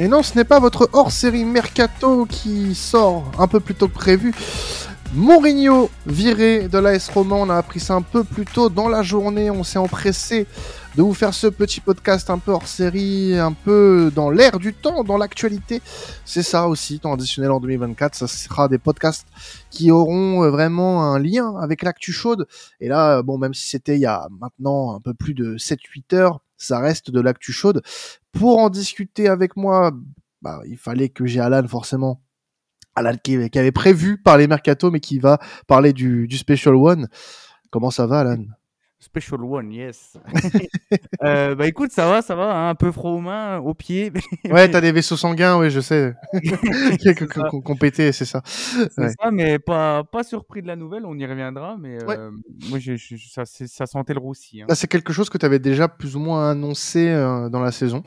[0.00, 3.94] Et non, ce n'est pas votre hors-série Mercato qui sort un peu plus tôt que
[3.94, 4.32] prévu.
[5.12, 9.02] Mourinho viré de l'AS Roman, on a appris ça un peu plus tôt dans la
[9.02, 10.46] journée, on s'est empressé
[10.94, 14.72] de vous faire ce petit podcast un peu hors série, un peu dans l'air du
[14.72, 15.82] temps, dans l'actualité.
[16.24, 19.26] C'est ça aussi, temps additionnel en 2024, ça sera des podcasts
[19.70, 22.46] qui auront euh, vraiment un lien avec l'actu chaude.
[22.80, 26.14] Et là, bon, même si c'était il y a maintenant un peu plus de 7-8
[26.14, 27.82] heures, ça reste de l'actu chaude.
[28.32, 29.92] Pour en discuter avec moi,
[30.42, 32.22] bah, il fallait que j'ai Alan forcément
[32.94, 37.08] Alan qui, avait prévu parler mercato, mais qui va parler du, du Special One.
[37.70, 38.44] Comment ça va, Alan?
[39.00, 40.16] Special One, yes.
[41.22, 44.12] euh, bah écoute, ça va, ça va, hein, un peu froid aux mains, aux pieds.
[44.50, 46.14] ouais, t'as des vaisseaux sanguins, oui, je sais.
[47.62, 48.42] Qu'on pété, c'est ça.
[48.44, 52.30] C'est ça, mais pas, pas surpris de la nouvelle, on y reviendra, mais euh,
[52.68, 54.62] moi, je, je, ça, ça, sentait le roussi.
[54.62, 54.66] Hein.
[54.68, 57.70] Bah, c'est quelque chose que tu avais déjà plus ou moins annoncé euh, dans la
[57.70, 58.02] saison,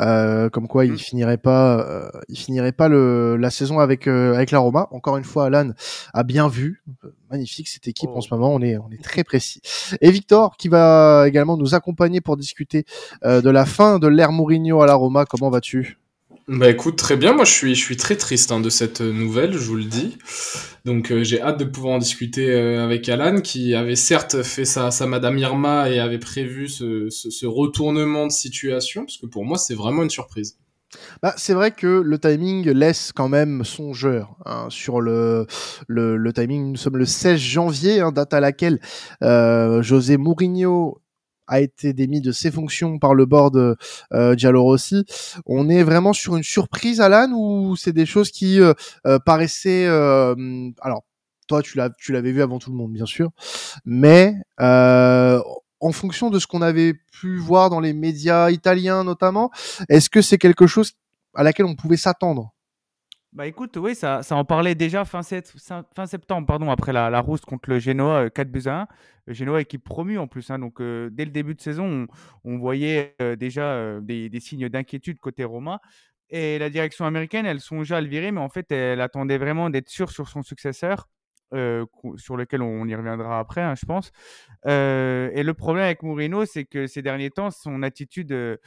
[0.00, 0.98] euh, comme quoi il mmh.
[0.98, 4.86] finirait pas, euh, il finirait pas le, la saison avec avec la Roma.
[4.92, 5.70] Encore une fois, Alan
[6.14, 6.84] a bien vu,
[7.28, 8.36] magnifique cette équipe en ce oh.
[8.36, 9.60] moment, on est on est très précis.
[10.00, 10.27] Et Victor
[10.58, 12.84] qui va également nous accompagner pour discuter
[13.24, 15.24] euh, de la fin de l'ère Mourinho à la Roma.
[15.24, 15.98] Comment vas-tu?
[16.48, 17.34] Bah écoute, très bien.
[17.34, 20.16] Moi, je suis, je suis très triste hein, de cette nouvelle, je vous le dis.
[20.86, 24.64] Donc, euh, j'ai hâte de pouvoir en discuter euh, avec Alan, qui avait certes fait
[24.64, 29.26] sa, sa Madame Irma et avait prévu ce, ce, ce retournement de situation, parce que
[29.26, 30.56] pour moi, c'est vraiment une surprise.
[31.22, 35.46] Bah, c'est vrai que le timing laisse quand même songeur hein, sur le,
[35.86, 36.72] le, le, timing.
[36.72, 38.80] Nous sommes le 16 janvier, hein, date à laquelle
[39.22, 41.00] euh, José Mourinho
[41.48, 43.76] a été démis de ses fonctions par le board
[44.12, 45.04] euh, Giallo Rossi.
[45.46, 48.74] On est vraiment sur une surprise, Alan, ou c'est des choses qui euh,
[49.06, 49.86] euh paraissaient...
[49.86, 50.34] Euh,
[50.80, 51.04] alors,
[51.48, 53.30] toi, tu l'avais vu avant tout le monde, bien sûr,
[53.86, 55.40] mais euh,
[55.80, 59.50] en fonction de ce qu'on avait pu voir dans les médias italiens notamment,
[59.88, 60.92] est-ce que c'est quelque chose
[61.34, 62.52] à laquelle on pouvait s'attendre?
[63.32, 67.68] Bah écoute, oui, ça, en parlait déjà fin, septembre, pardon, après la, la rousse contre
[67.68, 68.86] le Genoa, 4 euh, buts à 1.
[69.26, 72.06] Le Genoa équipe promue en plus, hein, donc euh, dès le début de saison,
[72.44, 75.80] on, voyait euh, déjà des, des, signes d'inquiétude côté Roma.
[76.30, 79.68] Et la direction américaine, elle songeait à le virer, mais en fait, elle attendait vraiment
[79.68, 81.06] d'être sûre sur son successeur.
[81.54, 81.86] Euh,
[82.16, 84.12] sur lequel on y reviendra après, hein, je pense.
[84.66, 88.58] Euh, et le problème avec Mourinho, c'est que ces derniers temps, son attitude euh,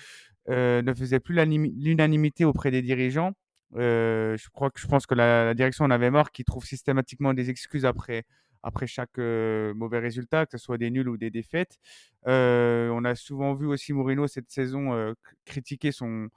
[0.47, 3.33] ne faisait plus l'unanimité auprès des dirigeants.
[3.75, 7.49] je crois que je pense que la, direction en avait marre, qui trouve systématiquement des
[7.49, 8.23] excuses après
[8.63, 11.77] après chaque mauvais résultat, que ce soit des nuls ou des défaites.
[12.25, 15.13] on a souvent vu aussi Mourinho cette saison
[15.45, 16.29] critiquer son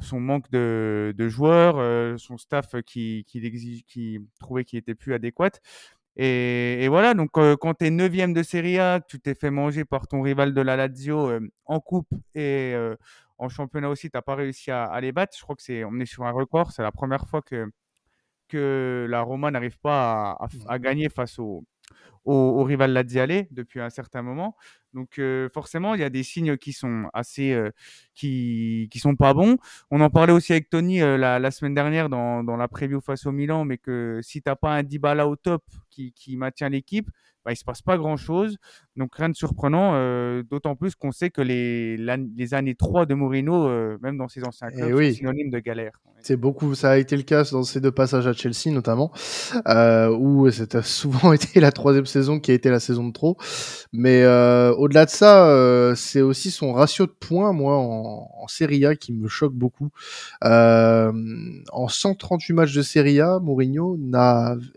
[0.00, 4.94] son manque de, de joueurs, euh, son staff qui, qui, exige, qui trouvait qu'il était
[4.94, 5.50] plus adéquat.
[6.16, 9.50] Et, et voilà, donc euh, quand tu es neuvième de Serie A, tu t'es fait
[9.50, 12.74] manger par ton rival de la Lazio euh, en coupe et
[13.38, 15.36] en championnat aussi, tu n'as pas réussi à, à, les battre.
[15.36, 16.72] Je crois que c'est, on est sur un record.
[16.72, 17.66] C'est la première fois que,
[18.48, 21.64] que la Roma n'arrive pas à, à, à, gagner face au,
[22.24, 24.56] au, au rival Laziale depuis un certain moment.
[24.96, 27.70] Donc euh, forcément, il y a des signes qui sont assez, euh,
[28.14, 29.58] qui qui sont pas bons.
[29.90, 33.02] On en parlait aussi avec Tony euh, la, la, semaine dernière dans, dans la preview
[33.02, 36.70] face au Milan, mais que si t'as pas un Dybala au top qui, qui maintient
[36.70, 37.10] l'équipe,
[37.44, 38.56] bah, il se passe pas grand chose.
[38.96, 39.92] Donc rien de surprenant,
[40.44, 43.68] d'autant plus qu'on sait que les, les années 3 de Mourinho,
[44.00, 45.12] même dans ses anciens eh clubs, oui.
[45.12, 45.92] sont synonymes de galère.
[46.22, 49.12] C'est beaucoup, ça a été le cas dans ces deux passages à Chelsea notamment,
[50.18, 53.36] où c'était souvent été la troisième saison qui a été la saison de trop.
[53.92, 58.48] Mais euh, au-delà de ça, euh, c'est aussi son ratio de points, moi, en, en
[58.48, 59.90] Serie A qui me choque beaucoup.
[60.44, 61.12] Euh,
[61.72, 63.98] en 138 matchs de Serie A, Mourinho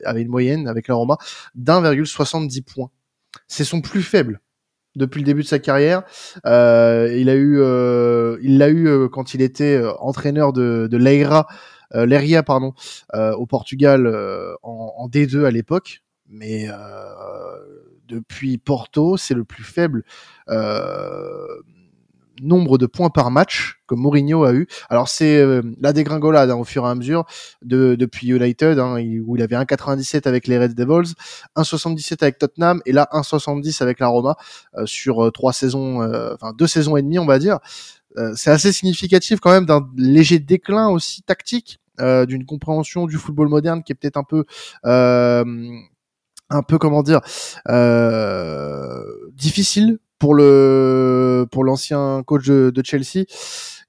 [0.06, 1.18] avait une moyenne avec la Roma
[1.56, 2.92] d'1,70 points.
[3.48, 4.42] C'est son plus faible
[4.96, 6.04] depuis le début de sa carrière.
[6.46, 10.88] Euh, il a eu, euh, il l'a eu euh, quand il était euh, entraîneur de,
[10.90, 11.48] de Leira,
[11.96, 12.74] euh, Leiria pardon,
[13.16, 14.08] euh, au Portugal
[14.64, 16.02] en, en, D2 à l'époque.
[16.30, 16.68] Mais
[18.08, 20.04] depuis Porto, c'est le plus faible
[22.42, 24.68] nombre de points par match que Mourinho a eu.
[24.90, 27.26] Alors c'est euh, la dégringolade hein, au fur et à mesure
[27.62, 28.96] de, depuis United, hein,
[29.26, 31.14] où il avait 1,97 avec les Red Devils,
[31.56, 34.36] 1,77 avec Tottenham et là 1,70 avec la Roma
[34.76, 36.02] euh, sur euh, trois saisons,
[36.34, 37.60] enfin deux saisons et demie on va dire.
[38.36, 43.84] c'est assez significatif quand même d'un léger déclin aussi tactique, d'une compréhension du football moderne
[43.84, 44.46] qui est peut-être un peu
[46.50, 47.22] un peu comment dire
[49.34, 53.26] difficile pour le pour l'ancien coach de, de, Chelsea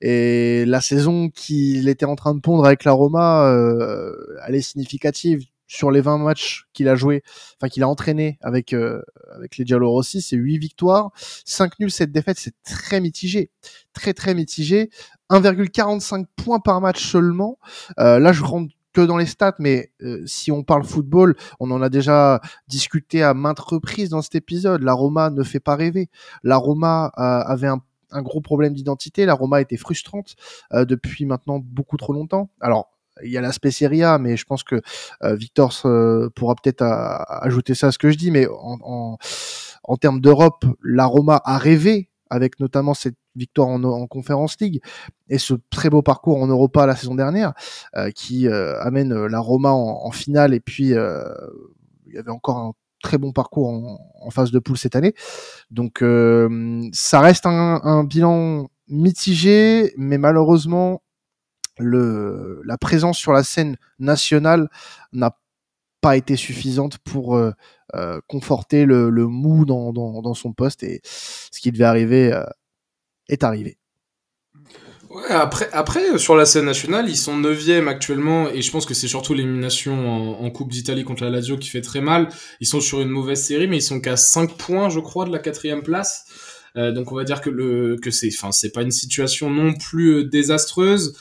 [0.00, 4.14] et la saison qu'il était en train de pondre avec la Roma euh,
[4.46, 7.22] elle est significative sur les 20 matchs qu'il a joué,
[7.56, 9.02] enfin qu'il a entraîné avec euh,
[9.36, 11.12] avec les Rossi, c'est 8 victoires,
[11.44, 13.50] 5 nuls, 7 défaites, c'est très mitigé,
[13.92, 14.90] très très mitigé.
[15.30, 17.56] 1,45 points par match seulement.
[18.00, 18.74] Euh, là, je rentre
[19.06, 23.34] dans les stats, mais euh, si on parle football, on en a déjà discuté à
[23.34, 24.82] maintes reprises dans cet épisode.
[24.82, 26.08] La Roma ne fait pas rêver.
[26.42, 27.80] La Roma avait un,
[28.22, 29.24] gros problème d'identité.
[29.26, 30.34] La Roma était frustrante
[30.72, 32.50] depuis maintenant beaucoup trop longtemps.
[32.60, 32.90] Alors
[33.22, 34.80] il y a l'aspect Serie A, mais je pense que
[35.22, 38.30] euh, Victor euh, pourra peut-être ajouter ça à ce que je dis.
[38.30, 39.18] Mais en, en,
[39.84, 44.80] en termes d'Europe, la Roma a rêvé avec notamment cette victoire en, en Conference League
[45.28, 47.52] et ce très beau parcours en Europa la saison dernière
[47.96, 52.72] euh, qui amène la Roma en, en finale et puis il y avait encore un
[53.02, 55.14] très bon parcours en, en phase de poule cette année.
[55.70, 56.04] Donc
[56.92, 61.02] ça reste un, un bilan mitigé, mais malheureusement
[61.80, 64.68] le, la présence sur la scène nationale
[65.12, 65.36] n'a
[66.00, 67.52] pas été suffisante pour euh,
[67.94, 72.32] euh, conforter le, le mou dans, dans, dans, son poste et ce qui devait arriver
[72.32, 72.44] euh,
[73.30, 73.78] est arrivé.
[75.28, 79.08] Après, après, sur la scène nationale, ils sont 9 actuellement, et je pense que c'est
[79.08, 82.28] surtout l'élimination en, Coupe d'Italie contre la Lazio qui fait très mal.
[82.60, 85.32] Ils sont sur une mauvaise série, mais ils sont qu'à 5 points, je crois, de
[85.32, 86.26] la quatrième place.
[86.76, 90.24] Euh, donc on va dire que le que c'est, c'est pas une situation non plus
[90.24, 91.16] désastreuse.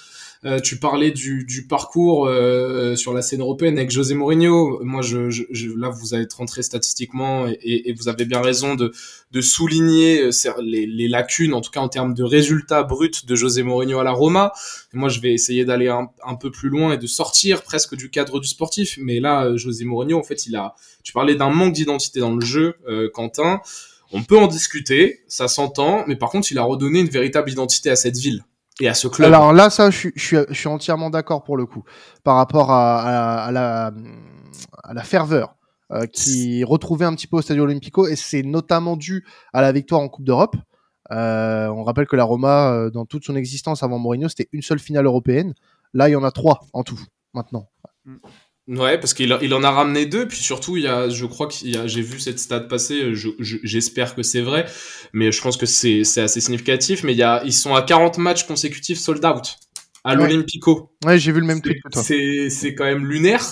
[0.46, 4.80] Euh, tu parlais du, du parcours euh, sur la scène européenne avec José Mourinho.
[4.86, 8.94] Moi, je, je, là, vous allez rentré statistiquement et, et, vous avez bien raison de,
[9.32, 10.32] de souligner euh,
[10.62, 14.06] les, les, lacunes, en tout cas en termes de résultats bruts de José Mourinho à
[14.06, 14.54] la Roma.
[14.94, 18.10] moi, je vais essayer d'aller un, un, peu plus loin et de sortir presque du
[18.10, 18.98] cadre du sportif.
[19.02, 20.74] Mais là, José Mourinho, en fait, il a.
[21.04, 23.60] Tu parlais d'un manque d'identité dans le jeu, euh, Quentin.
[24.14, 27.90] On peut en discuter, ça s'entend, mais par contre, il a redonné une véritable identité
[27.90, 28.46] à cette ville
[28.80, 29.28] et à ce club.
[29.28, 31.84] Alors là, ça, je, je, je suis entièrement d'accord pour le coup,
[32.24, 33.92] par rapport à, à, à, la,
[34.84, 35.56] à la ferveur
[35.92, 39.72] euh, qui retrouvait un petit peu au Stadio Olimpico, et c'est notamment dû à la
[39.72, 40.56] victoire en Coupe d'Europe.
[41.12, 44.62] Euh, on rappelle que la Roma, euh, dans toute son existence avant Mourinho, c'était une
[44.62, 45.54] seule finale européenne.
[45.94, 47.00] Là, il y en a trois en tout,
[47.34, 47.68] maintenant.
[48.06, 48.18] Mm.
[48.70, 51.48] Ouais, parce qu'il il en a ramené deux, puis surtout, il y a, je crois
[51.48, 53.14] a, j'ai vu cette stat passer,
[53.64, 54.68] j'espère que c'est vrai,
[55.12, 57.82] mais je pense que c'est, c'est assez significatif, mais il y a, ils sont à
[57.82, 59.56] 40 matchs consécutifs sold out
[60.04, 60.92] à l'Olympico.
[61.06, 62.04] Ouais, j'ai vu le même truc que toi.
[62.04, 63.44] C'est, c'est quand même lunaire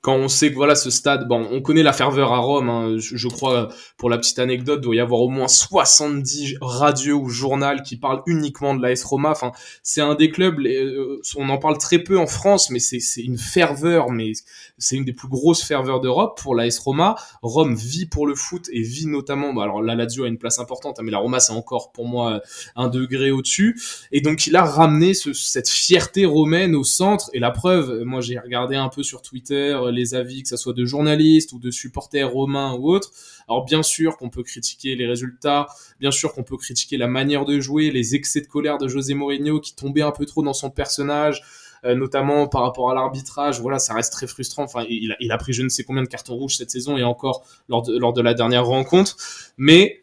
[0.00, 2.68] quand on sait que voilà ce stade, bon, on connaît la ferveur à Rome.
[2.70, 7.28] Hein, je, crois, pour la petite anecdote, doit y avoir au moins 70 radios ou
[7.28, 9.30] journal qui parlent uniquement de l'AS Roma.
[9.30, 9.52] Enfin,
[9.82, 13.22] c'est un des clubs, euh, on en parle très peu en France, mais c'est, c'est
[13.22, 14.32] une ferveur, mais
[14.78, 17.16] c'est une des plus grosses ferveurs d'Europe pour l'AS Roma.
[17.42, 20.58] Rome vit pour le foot et vit notamment, bah, alors la Lazio a une place
[20.60, 22.40] importante, hein, mais la Roma c'est encore pour moi
[22.76, 23.80] un degré au-dessus.
[24.12, 27.30] Et donc il a ramené ce, cette fierté romaine au centre.
[27.32, 30.74] Et la preuve, moi j'ai regardé un peu sur Twitter les avis, que ce soit
[30.74, 33.10] de journalistes ou de supporters romains ou autres.
[33.48, 35.66] Alors bien sûr qu'on peut critiquer les résultats,
[35.98, 39.14] bien sûr qu'on peut critiquer la manière de jouer, les excès de colère de José
[39.14, 41.42] Mourinho qui tombait un peu trop dans son personnage,
[41.86, 43.58] euh, notamment par rapport à l'arbitrage.
[43.62, 44.64] Voilà, ça reste très frustrant.
[44.64, 46.98] Enfin, il a, il a, pris je ne sais combien de cartons rouges cette saison
[46.98, 49.16] et encore lors de, lors de la dernière rencontre.
[49.56, 50.02] Mais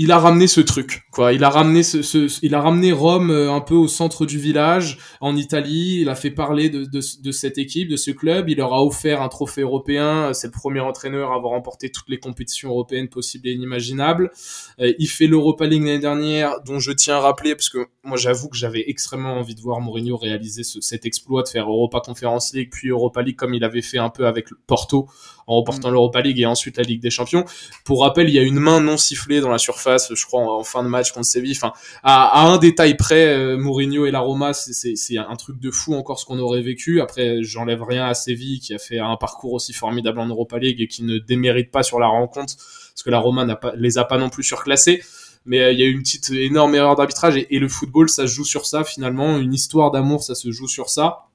[0.00, 1.32] il a ramené ce truc, quoi.
[1.32, 4.98] Il a ramené ce, il a ramené Rome euh, un peu au centre du village
[5.20, 5.98] en Italie.
[6.02, 7.00] Il a fait parler de,
[7.32, 8.48] cette équipe, de ce club.
[8.48, 10.32] Il leur a offert un trophée européen.
[10.34, 14.30] C'est le premier entraîneur à avoir remporté toutes les compétitions européennes possibles et inimaginables.
[14.78, 18.16] Euh, il fait l'Europa League l'année dernière, dont je tiens à rappeler parce que moi
[18.16, 22.00] j'avoue que j'avais extrêmement envie de voir Mourinho réaliser ce, cet exploit de faire Europa
[22.04, 25.08] Conference League puis Europa League comme il avait fait un peu avec Porto
[25.48, 25.92] en remportant mm.
[25.92, 27.44] l'Europa League et ensuite la Ligue des Champions.
[27.84, 30.62] Pour rappel, il y a une main non sifflée dans la surface, je crois, en,
[30.62, 31.56] fin de match contre Séville.
[31.56, 31.72] Enfin,
[32.04, 35.94] à, à un détail près, euh, Mourinho et la Roma, c'est un truc de fou
[35.94, 37.00] encore ce qu'on aurait vécu.
[37.00, 40.80] Après, j'enlève rien à Séville qui a fait un parcours aussi formidable en Europa League
[40.80, 43.98] et qui ne démérite pas sur la rencontre parce que la Roma n'a pas, les
[43.98, 45.02] a pas non plus surclassés
[45.46, 48.08] mais euh, il y a eu une petite énorme erreur d'arbitrage et, et, le football
[48.08, 51.27] ça se joue sur ça finalement une histoire d'amour ça se joue sur ça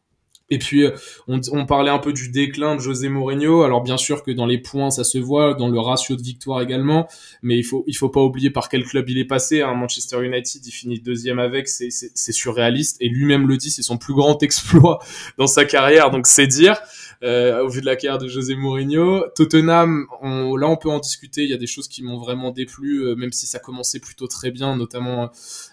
[0.53, 0.91] et puis, euh,
[1.27, 3.63] on, parlait un peu du déclin de José Mourinho.
[3.63, 6.61] Alors, bien sûr que dans les points, ça se voit, dans le ratio de victoire
[6.61, 7.07] également.
[7.41, 9.61] Mais il faut, il faut pas oublier par quel club il est passé.
[9.63, 9.73] Hein.
[9.73, 11.89] Manchester United, il finit deuxième avec, c'est
[12.31, 12.97] surréaliste.
[12.99, 14.99] Et lui-même le dit, c'est son plus grand exploit
[15.39, 16.11] dans sa carrière.
[16.11, 16.77] Donc, c'est dire
[17.23, 19.23] euh, au vu de la carrière de José Mourinho.
[19.35, 22.51] Tottenham, on, là on peut en discuter, il y a des choses qui m'ont vraiment
[22.51, 25.31] déplu, euh, même si ça commençait plutôt très bien, notamment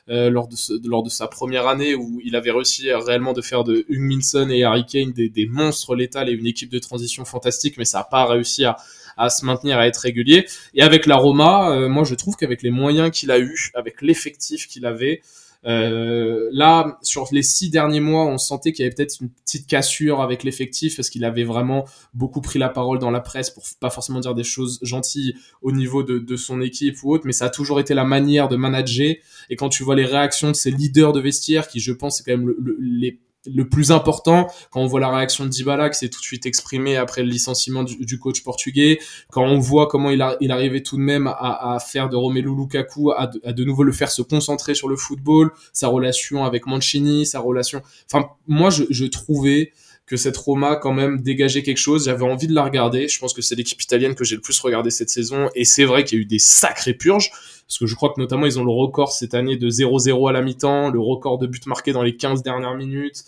[0.09, 0.57] euh, lors, de
[0.89, 4.63] lors de sa première année où il avait réussi réellement de faire de Hugminson et
[4.63, 8.05] Harry Kane des, des monstres létals et une équipe de transition fantastique, mais ça n'a
[8.05, 8.77] pas réussi à,
[9.17, 10.47] à se maintenir, à être régulier.
[10.75, 14.03] Et avec la Roma, euh, moi je trouve qu'avec les moyens qu'il a eu, avec
[14.03, 15.21] l'effectif qu'il avait,
[15.63, 20.23] là, sur les six derniers mois, on sentait qu'il y avait peut-être une petite cassure
[20.23, 23.91] avec l'effectif parce qu'il avait vraiment beaucoup pris la parole dans la presse pour pas
[23.91, 27.51] forcément dire des choses gentilles au niveau de, son équipe ou autre, mais ça a
[27.51, 29.17] toujours été la manière de manager.
[29.51, 32.25] Et quand tu vois les réactions de ces leaders de vestiaire, qui je pense c'est
[32.25, 35.89] quand même le, le, les le plus important, quand on voit la réaction de Dybala
[35.89, 38.99] qui s'est tout de suite exprimé après le licenciement du, coach portugais,
[39.31, 42.55] quand on voit comment il, a, il arrivait tout de même à, faire de Romelu
[42.55, 47.25] Lukaku, à, de nouveau le faire se concentrer sur le football, sa relation avec Mancini,
[47.25, 47.83] sa relation...
[48.13, 49.73] Enfin, moi, je, je trouvais
[50.11, 52.07] que cette Roma quand même dégageait quelque chose.
[52.07, 53.07] J'avais envie de la regarder.
[53.07, 55.49] Je pense que c'est l'équipe italienne que j'ai le plus regardé cette saison.
[55.55, 57.31] Et c'est vrai qu'il y a eu des sacrées purges.
[57.71, 60.33] Parce que je crois que notamment ils ont le record cette année de 0-0 à
[60.33, 63.23] la mi-temps, le record de buts marqués dans les 15 dernières minutes.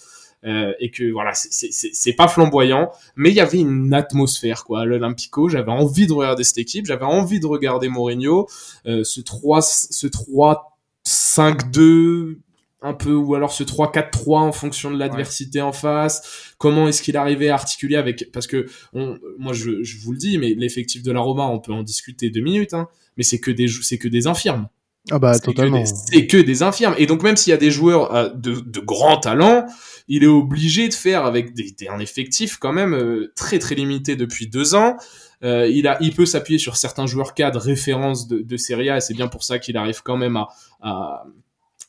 [0.44, 4.80] Euh, et que voilà, c'est pas flamboyant, mais il y avait une atmosphère quoi.
[4.80, 8.48] À l'Olympico, j'avais envie de regarder cette équipe, j'avais envie de regarder Mourinho,
[8.86, 12.38] euh, ce 3 ce 3 5-2
[12.80, 16.54] un peu ou alors ce 3-4-3 en fonction de l'adversité en face.
[16.58, 20.18] Comment est-ce qu'il arrivait à articuler avec parce que on, moi je, je, vous le
[20.18, 23.40] dis mais l'effectif de la Roma on peut en discuter deux minutes hein, mais c'est
[23.40, 24.68] que des c'est que des infirmes
[25.10, 28.14] ah bah totalement c'est que, des infirmes et donc même s'il y a des joueurs
[28.14, 29.66] euh, de, de grands talents
[30.08, 33.74] il est obligé de faire avec des, des un effectif quand même euh, très très
[33.74, 34.96] limité depuis deux ans
[35.42, 38.98] euh, il, a, il peut s'appuyer sur certains joueurs cadres références de, de Serie A
[38.98, 40.48] et c'est bien pour ça qu'il arrive quand même à,
[40.80, 41.24] à,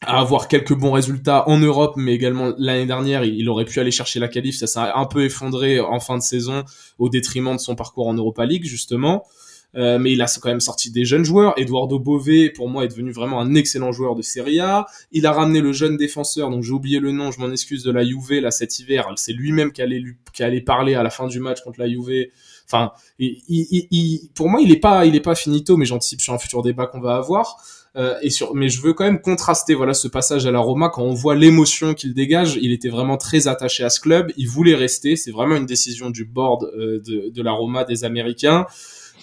[0.05, 3.91] à avoir quelques bons résultats en Europe, mais également l'année dernière, il aurait pu aller
[3.91, 4.57] chercher la qualif.
[4.57, 6.63] Ça s'est un peu effondré en fin de saison
[6.99, 9.25] au détriment de son parcours en Europa League, justement.
[9.75, 11.53] Euh, mais il a quand même sorti des jeunes joueurs.
[11.57, 14.85] Eduardo Bové, pour moi, est devenu vraiment un excellent joueur de Serie A.
[15.11, 17.91] Il a ramené le jeune défenseur, donc j'ai oublié le nom, je m'en excuse, de
[17.91, 19.07] la Juve, là, cet hiver.
[19.15, 20.03] C'est lui-même qui allait,
[20.33, 22.27] qui allait parler à la fin du match contre la Juve.
[22.65, 26.21] Enfin, il, il, il, pour moi, il est pas, il est pas finito, mais j'anticipe
[26.21, 27.57] sur un futur débat qu'on va avoir.
[27.95, 30.89] Euh, et sur, mais je veux quand même contraster voilà ce passage à la Roma
[30.89, 32.57] quand on voit l'émotion qu'il dégage.
[32.61, 34.31] Il était vraiment très attaché à ce club.
[34.37, 35.15] Il voulait rester.
[35.15, 38.65] C'est vraiment une décision du board euh, de, de, la Roma des Américains.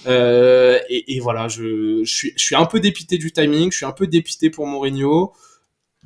[0.06, 3.70] Euh, et, et, voilà, je, je, suis, je suis un peu dépité du timing.
[3.70, 5.32] Je suis un peu dépité pour Mourinho.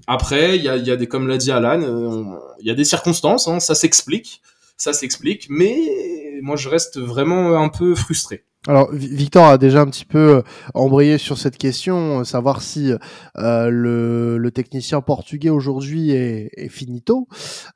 [0.06, 2.24] Après, il y a, y a des, comme l'a dit Alan, euh,
[2.60, 3.48] il y a des circonstances.
[3.48, 4.42] Hein, ça s'explique,
[4.76, 5.46] ça s'explique.
[5.48, 5.76] Mais
[6.42, 8.44] moi, je reste vraiment un peu frustré.
[8.66, 10.42] Alors Victor a déjà un petit peu euh,
[10.72, 12.92] embrayé sur cette question, euh, savoir si
[13.36, 17.28] euh, le, le, technicien portugais aujourd'hui est, est, finito.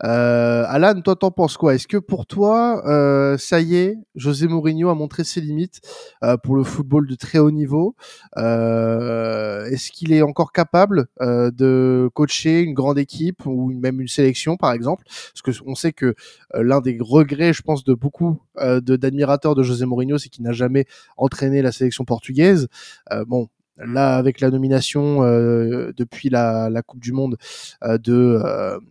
[0.04, 1.74] Euh, Alan, toi t'en penses quoi?
[1.74, 5.82] Est-ce que pour toi, euh, ça y est, José Mourinho a montré ses limites
[6.24, 7.94] euh, pour le football de très haut niveau?
[8.38, 14.72] Est-ce qu'il est encore capable de coacher une grande équipe ou même une sélection par
[14.72, 15.04] exemple?
[15.06, 16.14] Parce que on sait que
[16.54, 20.52] l'un des regrets, je pense, de beaucoup d'admirateurs de, de José Mourinho, c'est qu'il n'a
[20.52, 20.77] jamais
[21.16, 22.68] entraîner la sélection portugaise.
[23.12, 27.36] Euh, bon, là avec la nomination euh, depuis la, Coupe du Monde
[27.84, 28.42] euh, de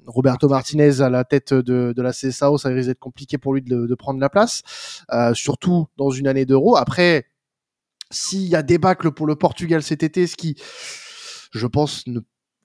[0.06, 3.86] Roberto Martinez à la tête de, la CSAO, ça risque d'être compliqué pour lui de,
[3.86, 4.62] de prendre la place,
[5.34, 6.78] surtout dans une année d'Euro.
[6.78, 7.26] Après,
[8.12, 10.56] s'il y a débâcle pour le Portugal cet été, ce qui,
[11.52, 12.22] je pense, ne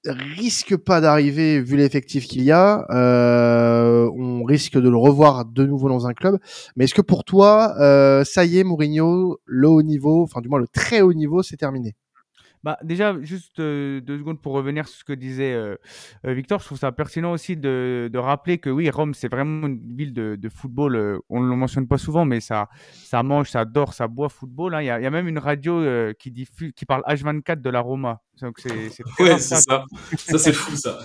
[0.06, 2.86] risque pas d'arriver vu l'effectif qu'il y a.
[2.90, 6.38] Euh, on risque de le revoir de nouveau dans un club.
[6.76, 10.48] Mais est-ce que pour toi, euh, ça y est, Mourinho, le haut niveau, enfin du
[10.48, 11.94] moins le très haut niveau, c'est terminé?
[12.64, 15.74] Bah, déjà, juste euh, deux secondes pour revenir sur ce que disait euh,
[16.24, 16.60] euh, Victor.
[16.60, 20.12] Je trouve ça pertinent aussi de, de rappeler que oui, Rome, c'est vraiment une ville
[20.12, 21.20] de, de football.
[21.28, 24.76] On ne le mentionne pas souvent, mais ça, ça mange, ça dort, ça boit football.
[24.76, 24.82] Hein.
[24.82, 25.82] Il y, a, y, a, même une radio
[26.18, 28.20] qui, diffuse, qui parle H24 de la Roma.
[28.40, 28.72] Donc c'est,
[29.20, 29.84] ouais, c'est ça.
[30.16, 30.98] ça, c'est fou, ça.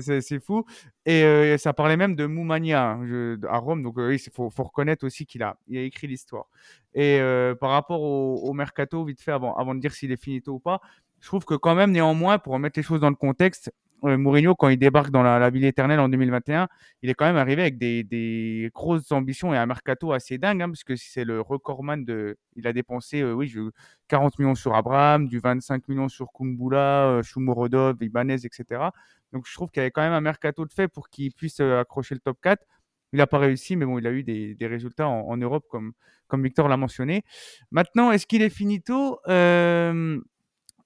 [0.00, 0.64] c'est, c'est fou.
[1.04, 3.82] Et ça parlait même de Moumania hein, à Rome.
[3.82, 6.44] Donc oui, il faut, faut, reconnaître aussi qu'il a, il a écrit l'histoire.
[6.94, 7.20] Et
[7.60, 10.58] par rapport au, au, mercato, vite fait, avant, avant de dire s'il est finito ou
[10.58, 10.80] pas,
[11.20, 13.72] je trouve que quand même, néanmoins, pour remettre les choses dans le contexte,
[14.04, 16.68] euh, Mourinho, quand il débarque dans la, ville éternelle en 2021,
[17.02, 20.68] il est quand même arrivé avec des, grosses ambitions et un mercato assez dingue, hein,
[20.68, 22.38] parce que c'est le recordman de.
[22.56, 23.60] Il a dépensé, euh, oui, je,
[24.08, 28.64] 40 millions sur Abraham, du 25 millions sur Kumbula, euh, Shumurodov, Ibanez, etc.
[29.32, 31.60] Donc je trouve qu'il y avait quand même un mercato de fait pour qu'il puisse
[31.60, 32.64] euh, accrocher le top 4.
[33.12, 35.64] Il n'a pas réussi, mais bon, il a eu des, des résultats en, en, Europe,
[35.68, 35.92] comme,
[36.28, 37.24] comme Victor l'a mentionné.
[37.72, 39.18] Maintenant, est-ce qu'il est finito?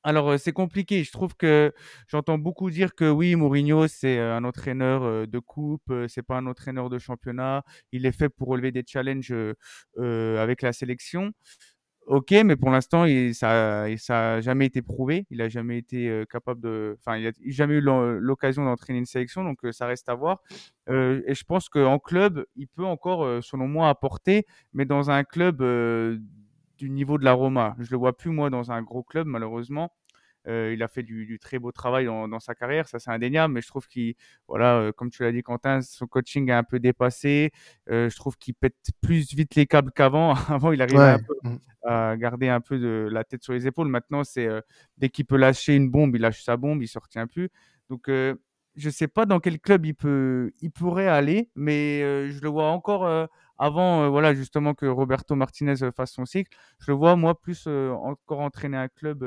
[0.04, 1.02] Alors, c'est compliqué.
[1.04, 1.72] Je trouve que
[2.08, 6.90] j'entends beaucoup dire que oui, Mourinho, c'est un entraîneur de coupe, c'est pas un entraîneur
[6.90, 7.64] de championnat.
[7.92, 9.34] Il est fait pour relever des challenges
[9.98, 11.32] avec la sélection.
[12.06, 15.26] Ok, mais pour l'instant, ça, ça a jamais été prouvé.
[15.30, 19.42] Il a jamais été capable de, enfin, il a jamais eu l'occasion d'entraîner une sélection,
[19.42, 20.42] donc ça reste à voir.
[20.88, 25.62] Et je pense qu'en club, il peut encore, selon moi, apporter, mais dans un club
[26.78, 27.76] du niveau de la Roma.
[27.78, 29.92] Je le vois plus moi dans un gros club malheureusement.
[30.46, 33.68] il a fait du, très beau travail dans, sa carrière, ça c'est indéniable, mais je
[33.68, 34.14] trouve qu'il,
[34.46, 37.50] voilà, comme tu l'as dit Quentin, son coaching est un peu dépassé.
[37.88, 40.34] je trouve qu'il pète plus vite les câbles qu'avant.
[40.48, 41.56] Avant, il arrivait un peu mmh.
[41.84, 43.88] à garder un peu de la tête sur les épaules.
[43.88, 44.48] Maintenant, c'est
[44.98, 47.48] dès qu'il peut lâcher une bombe, il lâche sa bombe, il ne se retient plus.
[47.88, 48.10] Donc
[48.76, 52.00] je sais pas dans quel club il peut, il pourrait aller, mais
[52.30, 53.28] je le vois encore
[53.58, 56.56] avant, voilà, justement que Roberto Martinez fasse son cycle.
[56.80, 59.24] Je le vois moi plus encore entraîner un club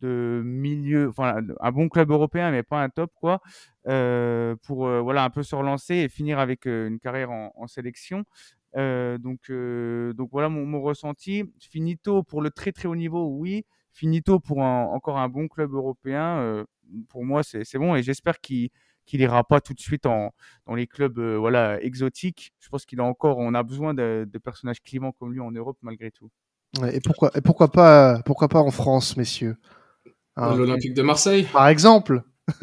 [0.00, 3.40] de milieu, enfin un bon club européen, mais pas un top quoi,
[3.84, 8.24] pour voilà un peu se relancer et finir avec une carrière en, sélection.
[8.74, 11.44] donc, donc voilà mon, mon, ressenti.
[11.58, 13.64] Finito pour le très très haut niveau, oui.
[13.92, 16.64] Finito pour encore un bon club européen
[17.08, 17.94] pour moi, c'est bon.
[17.94, 18.70] Et j'espère qu'il
[19.06, 20.32] qu'il ira pas tout de suite en,
[20.66, 22.52] dans les clubs euh, voilà exotiques.
[22.60, 25.78] Je pense qu'il a encore, on a besoin de, personnages clivants comme lui en Europe
[25.82, 26.30] malgré tout.
[26.92, 29.56] et pourquoi, et pourquoi pas, pourquoi pas en France, messieurs?
[30.36, 32.22] Hein, L'Olympique de Marseille, par exemple.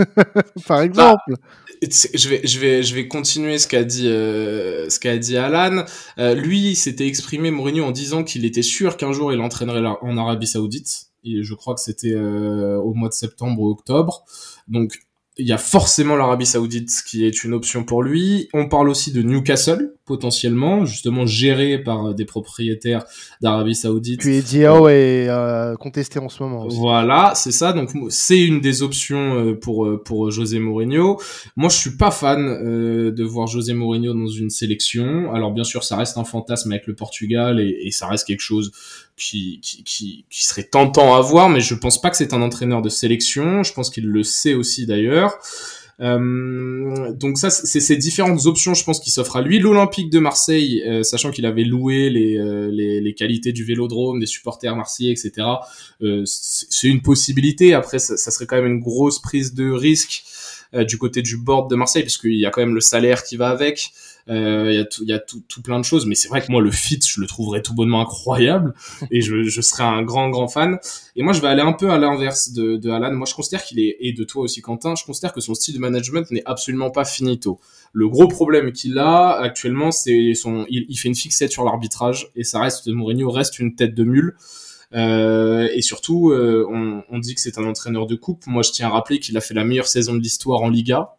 [0.68, 1.36] par bah, exemple.
[1.82, 5.86] je vais, je vais, je vais continuer ce qu'a dit, euh, ce qu'a dit Alan.
[6.18, 10.18] Euh, lui, s'était exprimé Mourinho en disant qu'il était sûr qu'un jour il entraînerait en
[10.18, 14.26] Arabie Saoudite je crois que c'était euh, au mois de septembre ou octobre.
[14.68, 15.00] Donc
[15.40, 18.50] il y a forcément l'Arabie Saoudite qui est une option pour lui.
[18.54, 23.04] On parle aussi de Newcastle potentiellement, justement géré par des propriétaires
[23.42, 24.22] d'Arabie Saoudite.
[24.22, 26.66] Puis Diao est euh, contesté en ce moment.
[26.66, 26.78] Aussi.
[26.78, 27.74] Voilà, c'est ça.
[27.74, 31.20] Donc c'est une des options euh, pour euh, pour José Mourinho.
[31.56, 35.34] Moi, je suis pas fan de voir José Mourinho dans une sélection.
[35.34, 38.42] Alors bien sûr, ça reste un fantasme avec le Portugal et, et ça reste quelque
[38.42, 38.72] chose
[39.18, 39.84] qui, qui,
[40.30, 43.64] qui, serait tentant à voir, mais je pense pas que c'est un entraîneur de sélection.
[43.64, 45.40] Je pense qu'il le sait aussi d'ailleurs.
[46.00, 49.58] Euh, donc ça, c'est ces différentes options, je pense, qui s'offrent à lui.
[49.58, 54.20] L'Olympique de Marseille, euh, sachant qu'il avait loué les, euh, les, les, qualités du Vélodrome,
[54.20, 55.48] des supporters marseillais, etc.
[56.26, 57.74] c'est une possibilité.
[57.74, 60.24] Après, ça, ça, serait quand même une grosse prise de risque
[60.74, 63.50] du côté du board de Marseille, puisqu'il y a quand même le salaire qui va
[63.50, 63.94] avec.
[64.30, 66.42] Euh, il y a tout, y a tout, tout, plein de choses, mais c'est vrai
[66.42, 68.74] que moi le fit, je le trouverais tout bonnement incroyable
[69.12, 70.80] et je, je serais un grand grand fan.
[71.16, 73.14] Et moi, je vais aller un peu à l'inverse de, de Alan.
[73.14, 74.96] Moi, je considère qu'il est et de toi aussi, Quentin.
[74.96, 77.60] Je considère que son style de management n'est absolument pas finito.
[77.94, 82.30] Le gros problème qu'il a actuellement, c'est son, il, il, fait une fixette sur l'arbitrage
[82.36, 84.36] et ça reste Mourinho reste une tête de mule.
[84.94, 88.48] Euh, et surtout, euh, on, on, dit que c'est un entraîneur de coupe.
[88.48, 91.16] Moi, je tiens à rappeler qu'il a fait la meilleure saison de l'histoire en Liga.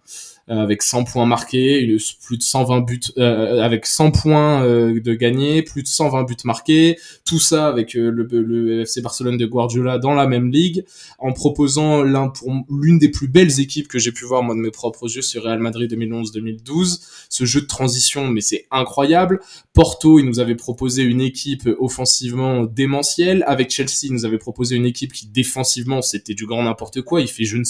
[0.51, 5.13] Euh, avec 100 points marqués, plus de 120 buts, euh, avec 100 points euh, de
[5.13, 9.99] gagner, plus de 120 buts marqués, tout ça avec le, le, FC Barcelone de Guardiola
[9.99, 10.87] dans la même ligue,
[11.19, 14.61] en proposant l'un pour l'une des plus belles équipes que j'ai pu voir moi de
[14.61, 17.01] mes propres yeux sur Real Madrid 2011-2012.
[17.29, 19.41] Ce jeu de transition, mais c'est incroyable.
[19.75, 23.45] Porto, il nous avait proposé une équipe offensivement démentielle.
[23.47, 27.21] Avec Chelsea, il nous avait proposé une équipe qui défensivement, c'était du grand n'importe quoi.
[27.21, 27.65] Il fait je ne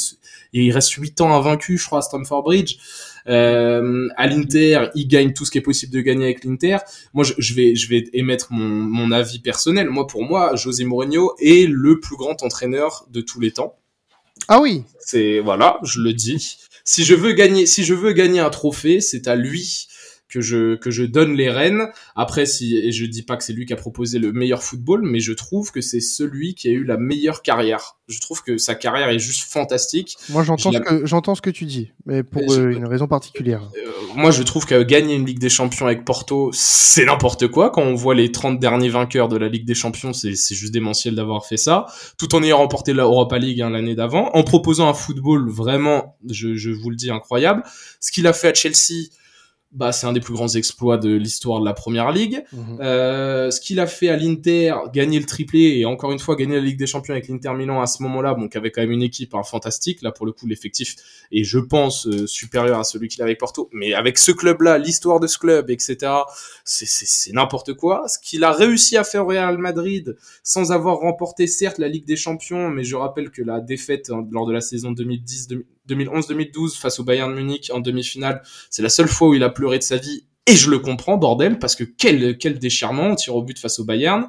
[0.55, 2.68] et il reste 8 ans invaincu, je crois, à Stamford Bridge.
[3.29, 6.79] Euh, à l'Inter, il gagne tout ce qui est possible de gagner avec l'Inter.
[7.13, 9.91] Moi, je, je, vais, je vais émettre mon, mon avis personnel.
[9.91, 13.77] Moi, pour moi, José Mourinho est le plus grand entraîneur de tous les temps.
[14.49, 14.85] Ah oui.
[15.01, 16.59] C'est voilà, je le dis.
[16.85, 19.89] Si je veux gagner, si je veux gagner un trophée, c'est à lui
[20.29, 21.89] que je que je donne les rênes.
[22.15, 25.03] Après, si et je dis pas que c'est lui qui a proposé le meilleur football,
[25.03, 27.97] mais je trouve que c'est celui qui a eu la meilleure carrière.
[28.09, 30.17] Je trouve que sa carrière est juste fantastique.
[30.31, 33.71] Moi, j'entends ce que j'entends ce que tu dis, mais pour euh, une raison particulière.
[33.77, 37.71] Euh, moi, je trouve que gagner une Ligue des Champions avec Porto, c'est n'importe quoi.
[37.71, 40.73] Quand on voit les 30 derniers vainqueurs de la Ligue des Champions, c'est c'est juste
[40.73, 41.87] démentiel d'avoir fait ça,
[42.19, 46.17] tout en ayant remporté la Europa League hein, l'année d'avant, en proposant un football vraiment,
[46.29, 47.63] je, je vous le dis, incroyable.
[48.01, 49.09] Ce qu'il a fait à Chelsea
[49.71, 52.43] bah, c'est un des plus grands exploits de l'histoire de la première ligue.
[52.53, 52.79] Mhm.
[52.81, 56.55] Euh, ce qu'il a fait à l'Inter, gagner le triplé et encore une fois gagner
[56.55, 58.93] la Ligue des Champions avec l'Inter Milan à ce moment-là, bon, qui avait quand même
[58.93, 60.01] une équipe hein, fantastique.
[60.01, 60.97] Là, pour le coup, l'effectif
[61.33, 63.69] est, je pense, euh, supérieur à celui qu'il avait avec Porto.
[63.73, 66.13] Mais avec ce club-là, l'histoire de ce club, etc.,
[66.65, 68.09] c'est n'importe quoi.
[68.09, 72.07] Ce qu'il a réussi à faire au Real Madrid sans avoir remporté, certes, la Ligue
[72.07, 75.49] des Champions, mais je rappelle que la défaite hein, lors de la saison 2010
[75.89, 79.79] 2011-2012 face au Bayern Munich en demi-finale, c'est la seule fois où il a pleuré
[79.79, 83.43] de sa vie et je le comprends, bordel, parce que quel quel déchirement, tir au
[83.43, 84.29] but face au Bayern.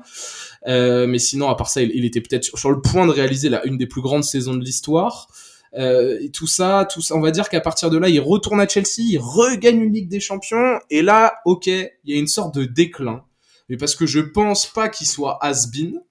[0.68, 3.66] Euh, mais sinon, à part ça, il, était peut-être sur, le point de réaliser la,
[3.66, 5.30] une des plus grandes saisons de l'histoire.
[5.78, 8.60] Euh, et tout ça, tout ça, on va dire qu'à partir de là, il retourne
[8.60, 12.28] à Chelsea, il regagne une Ligue des Champions, et là, ok, il y a une
[12.28, 13.24] sorte de déclin.
[13.70, 16.02] Mais parce que je pense pas qu'il soit has-been,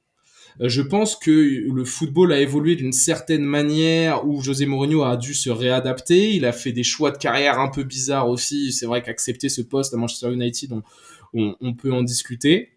[0.60, 5.32] je pense que le football a évolué d'une certaine manière où José Mourinho a dû
[5.34, 6.34] se réadapter.
[6.34, 8.72] Il a fait des choix de carrière un peu bizarres aussi.
[8.72, 10.72] C'est vrai qu'accepter ce poste à Manchester United,
[11.32, 12.70] on, peut en discuter.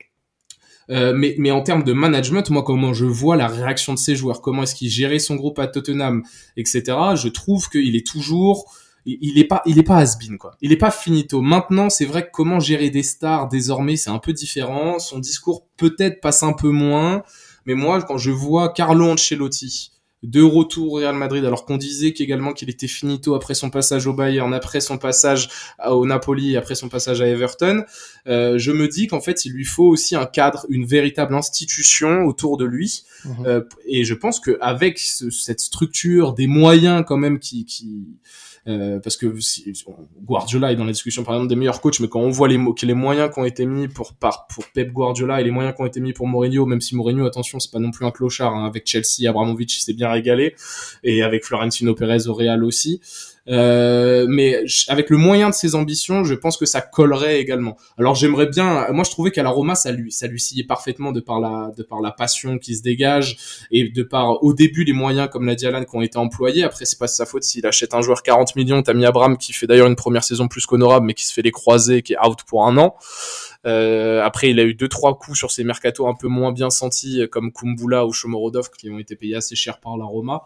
[0.91, 4.41] Euh, mais, en termes de management, moi, comment je vois la réaction de ces joueurs,
[4.41, 6.23] comment est-ce qu'il gérait son groupe à Tottenham,
[6.57, 6.83] etc.,
[7.15, 8.71] je trouve qu'il est toujours
[9.05, 10.55] il est pas il est pas has quoi.
[10.61, 11.41] Il est pas finito.
[11.41, 14.99] Maintenant, c'est vrai que comment gérer des stars désormais, c'est un peu différent.
[14.99, 17.23] Son discours peut-être passe un peu moins,
[17.65, 19.91] mais moi quand je vois Carlo Ancelotti
[20.23, 24.05] de retour au Real Madrid, alors qu'on disait qu'également qu'il était finito après son passage
[24.05, 25.49] au Bayern, après son passage
[25.83, 27.83] au Napoli, après son passage à Everton,
[28.27, 32.25] euh, je me dis qu'en fait, il lui faut aussi un cadre, une véritable institution
[32.25, 33.03] autour de lui.
[33.25, 33.45] Mhm.
[33.47, 38.05] Euh, et je pense qu'avec cette structure, des moyens quand même qui, qui
[38.67, 39.73] euh, parce que si,
[40.23, 42.59] Guardiola est dans la discussion par exemple des meilleurs coachs, mais quand on voit les,
[42.83, 45.81] les moyens qui ont été mis pour, par, pour Pep Guardiola et les moyens qui
[45.81, 48.53] ont été mis pour Mourinho, même si Mourinho, attention, c'est pas non plus un clochard,
[48.53, 50.55] hein, avec Chelsea, Abramovich s'est bien régalé,
[51.03, 53.01] et avec Florentino Pérez au Real aussi.
[53.47, 57.75] Euh, mais avec le moyen de ses ambitions, je pense que ça collerait également.
[57.97, 61.11] Alors j'aimerais bien, moi je trouvais qu'à la Roma ça lui ça lui sciait parfaitement
[61.11, 64.83] de par la de par la passion qui se dégage et de par au début
[64.83, 66.63] les moyens comme l'a dit qui ont été employés.
[66.63, 69.53] Après c'est pas sa faute s'il achète un joueur 40 millions, t'as mis Abraham qui
[69.53, 72.19] fait d'ailleurs une première saison plus qu'honorable mais qui se fait les croisés, qui est
[72.23, 72.95] out pour un an.
[73.65, 76.69] Euh, après il a eu deux trois coups sur ses mercatos un peu moins bien
[76.69, 80.43] sentis comme Kumbula ou Shomorodov qui ont été payés assez cher par la Roma.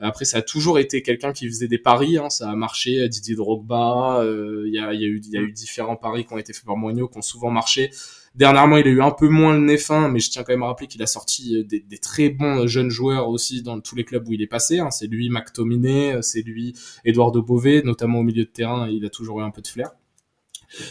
[0.00, 2.18] Après, ça a toujours été quelqu'un qui faisait des paris.
[2.18, 3.08] Hein, ça a marché.
[3.08, 4.20] Didier Drogba.
[4.22, 6.52] Euh, il y, a, y, a eu, y a eu différents paris qui ont été
[6.52, 7.90] faits par Mourinho, qui ont souvent marché.
[8.34, 10.64] Dernièrement, il a eu un peu moins le nez fin, mais je tiens quand même
[10.64, 13.94] à rappeler qu'il a sorti euh, des, des, très bons jeunes joueurs aussi dans tous
[13.94, 14.80] les clubs où il est passé.
[14.80, 14.90] Hein.
[14.90, 18.88] C'est lui, McTominay, c'est lui, Eduardo Bové, notamment au milieu de terrain.
[18.88, 19.90] Il a toujours eu un peu de flair.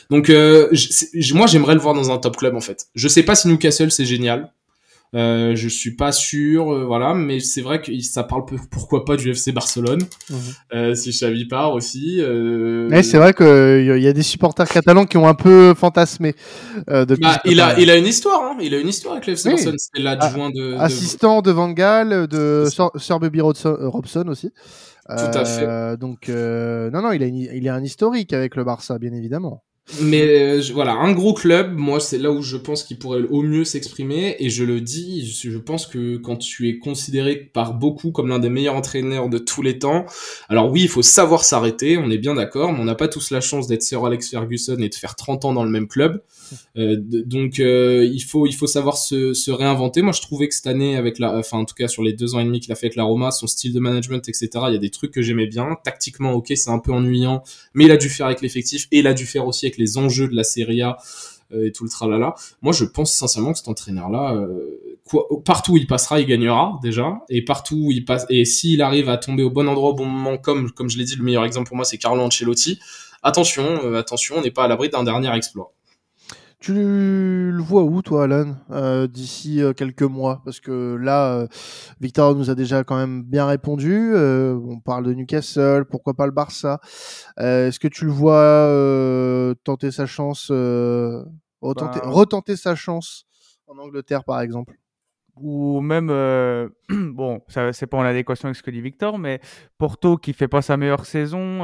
[0.10, 0.72] Donc, euh,
[1.34, 2.88] moi, j'aimerais le voir dans un top club en fait.
[2.96, 4.54] Je sais pas si Newcastle c'est génial.
[5.15, 9.15] Euh, je suis pas sûr, euh, voilà, mais c'est vrai que ça parle pourquoi pas
[9.15, 10.38] du FC Barcelone, mhm.
[10.73, 12.17] euh, si Xavi part aussi.
[12.19, 12.88] Euh...
[12.89, 16.36] Mais c'est vrai qu'il y a des supporters catalans qui ont un peu fantasmé.
[16.89, 18.58] Euh, bah, il a, il a une histoire, hein.
[18.60, 19.76] il a une histoire avec le FC Barcelone.
[19.78, 24.52] C'est l'adjoint de, assistant de Van Gaal, de Sir Bobby Robson aussi.
[25.08, 25.97] Tout à fait.
[25.97, 29.62] Donc non, non, il a, il a un historique avec le Barça, bien évidemment.
[30.02, 33.41] Mais euh, voilà, un gros club, moi c'est là où je pense qu'il pourrait au
[33.41, 38.12] mieux s'exprimer et je le dis, je pense que quand tu es considéré par beaucoup
[38.12, 40.06] comme l'un des meilleurs entraîneurs de tous les temps,
[40.48, 43.30] alors oui, il faut savoir s'arrêter, on est bien d'accord, mais on n'a pas tous
[43.30, 46.24] la chance d'être Sir Alex Ferguson et de faire 30 ans dans le même club.
[46.78, 50.02] Euh, donc euh, il faut il faut savoir se, se, réinventer.
[50.02, 52.34] Moi je trouvais que cette année avec la, enfin en tout cas sur les deux
[52.36, 54.50] ans et demi qu'il a fait avec la Roma, son style de management etc.
[54.67, 55.78] Il y a des trucs que j'aimais bien.
[55.84, 57.43] Tactiquement ok c'est un peu ennuyant,
[57.74, 59.98] mais il a dû faire avec l'effectif et il a dû faire aussi avec les
[59.98, 60.98] enjeux de la Serie A
[61.54, 62.36] euh, et tout le tralala.
[62.62, 67.22] Moi, je pense sincèrement que cet entraîneur-là, euh, partout où il passera, il gagnera déjà,
[67.30, 70.06] et partout où il passe, et s'il arrive à tomber au bon endroit au bon
[70.06, 72.80] moment, comme comme je l'ai dit, le meilleur exemple pour moi, c'est Carlo Ancelotti.
[73.22, 75.74] Attention, euh, attention, on n'est pas à l'abri d'un dernier exploit.
[76.63, 78.56] Tu le vois où, toi, Alan,
[79.08, 80.41] d'ici quelques mois?
[80.45, 81.45] Parce que là,
[81.99, 84.15] Victor nous a déjà quand même bien répondu.
[84.15, 86.80] on parle de Newcastle, pourquoi pas le Barça.
[87.36, 90.52] Est-ce que tu le vois tenter sa chance,
[91.60, 92.10] retenter, bah.
[92.10, 93.26] retenter, sa chance
[93.67, 94.78] en Angleterre, par exemple?
[95.36, 96.08] Ou même,
[96.89, 97.41] bon,
[97.73, 99.41] c'est pas en adéquation avec ce que dit Victor, mais
[99.78, 101.58] Porto qui fait pas sa meilleure saison,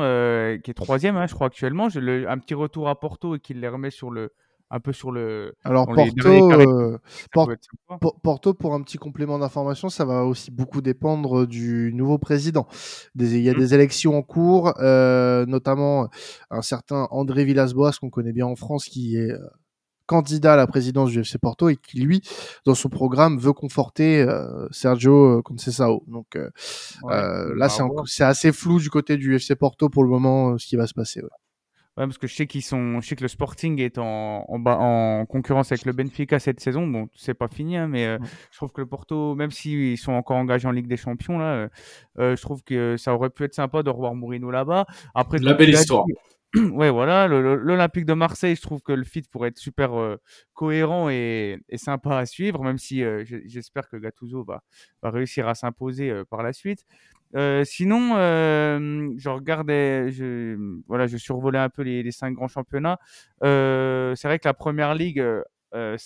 [0.61, 3.53] qui est troisième, hein, je crois actuellement, j'ai un petit retour à Porto et qui
[3.53, 4.33] les remet sur le,
[4.71, 5.55] un peu sur le.
[5.63, 6.97] Alors Porto, euh,
[8.23, 12.67] Porto, pour un petit complément d'information, ça va aussi beaucoup dépendre du nouveau président.
[13.15, 13.57] Des, il y a mmh.
[13.57, 16.09] des élections en cours, euh, notamment
[16.51, 19.39] un certain André Villas-Boas qu'on connaît bien en France, qui est euh,
[20.05, 22.21] candidat à la présidence du FC Porto et qui lui,
[22.65, 24.25] dans son programme, veut conforter
[24.71, 26.01] Sergio Conceição.
[26.07, 26.35] Donc
[27.03, 27.67] là,
[28.05, 30.95] c'est assez flou du côté du FC Porto pour le moment, ce qui va se
[30.95, 31.21] passer.
[31.21, 31.29] Ouais
[32.07, 35.25] parce que je sais qu'ils sont, je sais que le Sporting est en, en, en
[35.25, 36.87] concurrence avec le Benfica cette saison.
[36.87, 38.17] Bon, c'est pas fini, hein, mais euh,
[38.51, 41.53] je trouve que le Porto, même s'ils sont encore engagés en Ligue des Champions là,
[41.53, 41.67] euh,
[42.19, 44.85] euh je trouve que ça aurait pu être sympa de revoir Mourinho là-bas.
[45.13, 46.05] Après, la belle histoire.
[46.55, 50.17] ouais, voilà, l'Olympique de Marseille, je trouve que le fit pourrait être super euh,
[50.53, 53.03] cohérent et, et, sympa à suivre, même si
[53.45, 54.63] j'espère que Gattuso va,
[55.03, 56.85] va réussir à s'imposer par la suite.
[57.35, 62.99] Euh, sinon, euh, je regardais, je, voilà, je survolais un peu les, cinq grands championnats.
[63.43, 65.23] Euh, c'est vrai que la première ligue,
[65.73, 65.97] il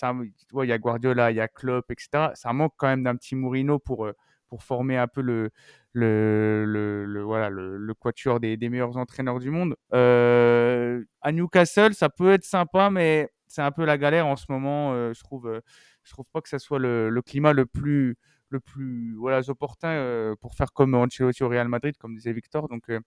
[0.65, 2.31] y a Guardiola, il y a Klopp, etc.
[2.36, 4.07] Ça manque quand même d'un petit Mourinho pour
[4.49, 5.49] pour former un peu le
[5.93, 9.75] le, voilà le, quatuor des, des, meilleurs entraîneurs du monde.
[9.91, 14.93] à Newcastle, ça peut être sympa, mais c'est un peu la galère en ce moment.
[15.13, 15.62] je trouve,
[16.03, 18.17] je trouve pas que ça soit le climat le plus
[18.54, 22.70] le plus voilà, opportun euh, pour faire comme Ancelotti au Real Madrid, comme disait Victor.
[22.70, 23.00] Donc, euh,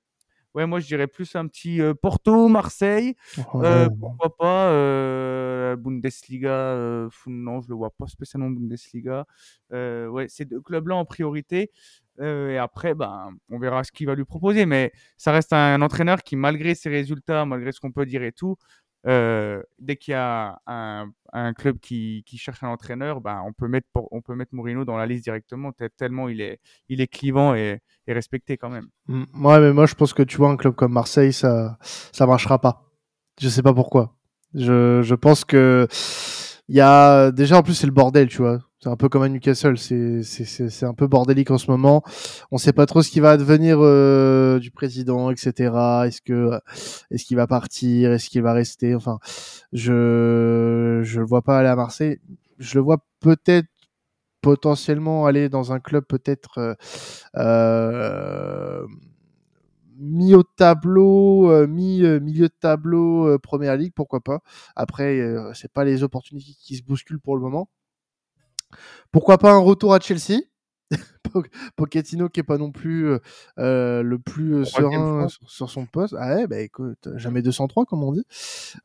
[0.54, 3.14] ouais, moi je dirais plus un petit Porto, Marseille.
[3.98, 6.74] pourquoi pas Bundesliga
[7.26, 9.26] Non, je le vois pas spécialement Bundesliga.
[9.72, 11.70] ouais, ces deux clubs-là en priorité.
[12.20, 14.66] et après, ben, on verra ce qu'il va lui proposer.
[14.66, 18.32] Mais ça reste un, entraîneur qui, malgré ses résultats, malgré ce qu'on peut dire et
[18.32, 18.56] tout,
[19.06, 24.20] dès qu'il y a un, club qui, cherche un entraîneur, ben, on, peut mettre, on
[24.20, 28.56] peut mettre Mourinho dans la liste directement, tellement il est, il est clivant et, respecté
[28.56, 28.88] quand même.
[29.08, 32.60] Ouais, mais moi je pense que tu vois, un club comme Marseille, ça ça marchera
[32.60, 32.84] pas.
[33.40, 34.16] Je sais pas pourquoi.
[34.54, 35.86] Je, je pense que
[36.68, 38.60] y a déjà en plus c'est le bordel, tu vois.
[38.80, 42.02] C'est un peu comme à Newcastle, c'est un peu bordélique en ce moment.
[42.50, 46.04] On sait pas trop ce qui va advenir euh, du président, etc.
[46.06, 46.50] Est-ce que
[47.10, 48.94] est-ce qu'il va partir, est-ce qu'il va rester?
[48.94, 49.18] Enfin,
[49.72, 52.18] je je le vois pas aller à Marseille.
[52.58, 53.68] Je le vois peut-être
[54.42, 56.74] potentiellement aller dans un club peut-être euh,
[57.36, 58.86] euh
[59.98, 64.40] mis au tableau, euh, mi euh, milieu de tableau, euh, première ligue, pourquoi pas.
[64.74, 65.20] Après,
[65.54, 67.68] c'est pas les opportunités qui se bousculent pour le moment.
[69.12, 70.40] Pourquoi pas un retour à Chelsea?
[71.76, 73.08] Pochettino qui est pas non plus
[73.58, 76.14] euh, le plus serein sur, son poste.
[76.18, 78.24] Ah ouais, bah écoute, jamais 203 comme on dit.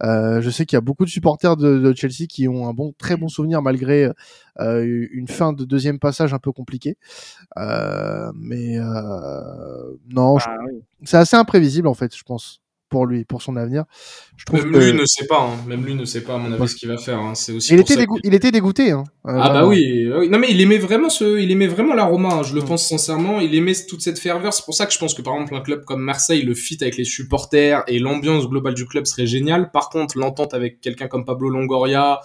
[0.04, 2.94] Euh, je sais qu'il y a beaucoup de supporters de, Chelsea qui ont un bon,
[2.98, 4.12] très bon souvenir malgré
[4.60, 6.98] euh, une fin de deuxième passage un peu compliquée.
[7.56, 8.78] mais
[10.10, 10.58] non, bah
[11.04, 12.61] c'est assez imprévisible en fait, je pense
[12.92, 13.86] pour lui, pour son avenir.
[14.36, 15.58] Je trouve même lui ne sait pas, hein.
[15.66, 17.20] même lui ne sait pas à mon avis ce qu'il va faire.
[17.20, 17.36] Hein.
[17.36, 17.74] C'est aussi.
[17.74, 18.92] Il était, il était dégoûté.
[18.92, 19.04] Hein.
[19.28, 22.42] Euh, ah bah oui, non mais il aimait vraiment ce, il aimait vraiment la Roma.
[22.44, 23.40] Je le pense sincèrement.
[23.40, 24.54] Il aimait toute cette ferveur.
[24.54, 26.78] C'est pour ça que je pense que par exemple un club comme Marseille, le fit
[26.82, 29.72] avec les supporters et l'ambiance globale du club serait génial.
[29.72, 32.20] Par contre, l'entente avec quelqu'un comme Pablo Longoria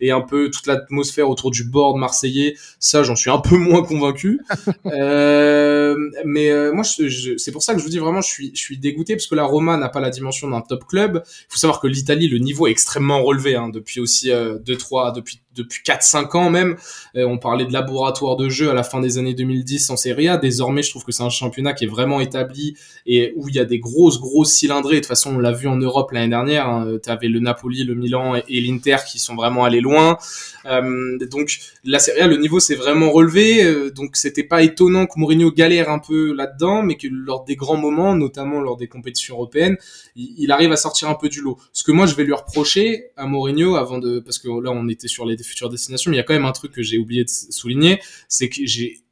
[0.00, 3.82] et un peu toute l'atmosphère autour du board marseillais, ça j'en suis un peu moins
[3.82, 4.40] convaincu.
[4.86, 8.60] euh, mais euh, moi, c'est pour ça que je vous dis vraiment, je suis, je
[8.60, 11.22] suis dégoûté parce que la Roma n'a pas la dimension d'un top club.
[11.24, 14.76] Il faut savoir que l'Italie, le niveau est extrêmement relevé hein, depuis aussi euh, deux,
[14.76, 16.76] trois, depuis depuis 4-5 ans même.
[17.16, 20.28] Euh, on parlait de laboratoire de jeu à la fin des années 2010 en Serie
[20.28, 20.36] A.
[20.36, 23.58] Désormais, je trouve que c'est un championnat qui est vraiment établi et où il y
[23.58, 24.96] a des grosses, grosses cylindrées.
[24.96, 26.68] De toute façon, on l'a vu en Europe l'année dernière.
[26.68, 26.98] Hein.
[27.02, 30.18] Tu avais le Napoli, le Milan et, l'Inter qui sont vraiment allés loin.
[30.66, 33.90] Euh, donc, la Serie A, le niveau s'est vraiment relevé.
[33.94, 37.76] donc, c'était pas étonnant que Mourinho galère un peu là-dedans, mais que lors des grands
[37.76, 39.76] moments, notamment lors des compétitions européennes,
[40.16, 41.58] il, arrive à sortir un peu du lot.
[41.72, 44.88] Ce que moi je vais lui reprocher à Mourinho avant de, parce que là on
[44.88, 46.98] était sur les futures destinations, mais il y a quand même un truc que j'ai
[46.98, 48.66] oublié de souligner, c'est qu'il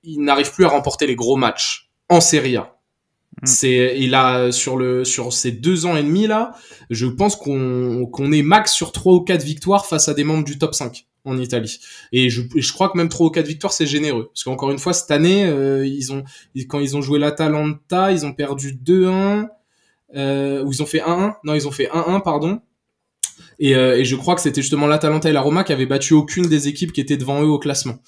[0.05, 2.79] n'arrive plus à remporter les gros matchs en Serie A.
[3.42, 3.46] Mm.
[3.46, 6.55] C'est, il a sur le sur ces deux ans et demi là,
[6.90, 10.44] je pense qu'on qu'on est max sur trois ou quatre victoires face à des membres
[10.44, 11.81] du top 5 en Italie.
[12.12, 14.79] Et je, je crois que même trois ou quatre victoires c'est généreux parce qu'encore une
[14.79, 16.22] fois cette année euh, ils ont
[16.68, 19.49] quand ils ont joué l'Atalanta, ils ont perdu 2-1
[20.14, 21.35] euh, où ils ont fait 1-1.
[21.44, 22.61] Non, ils ont fait 1-1, pardon.
[23.59, 26.14] Et, euh, et, je crois que c'était justement l'Atalanta et la Roma qui avaient battu
[26.14, 27.99] aucune des équipes qui étaient devant eux au classement.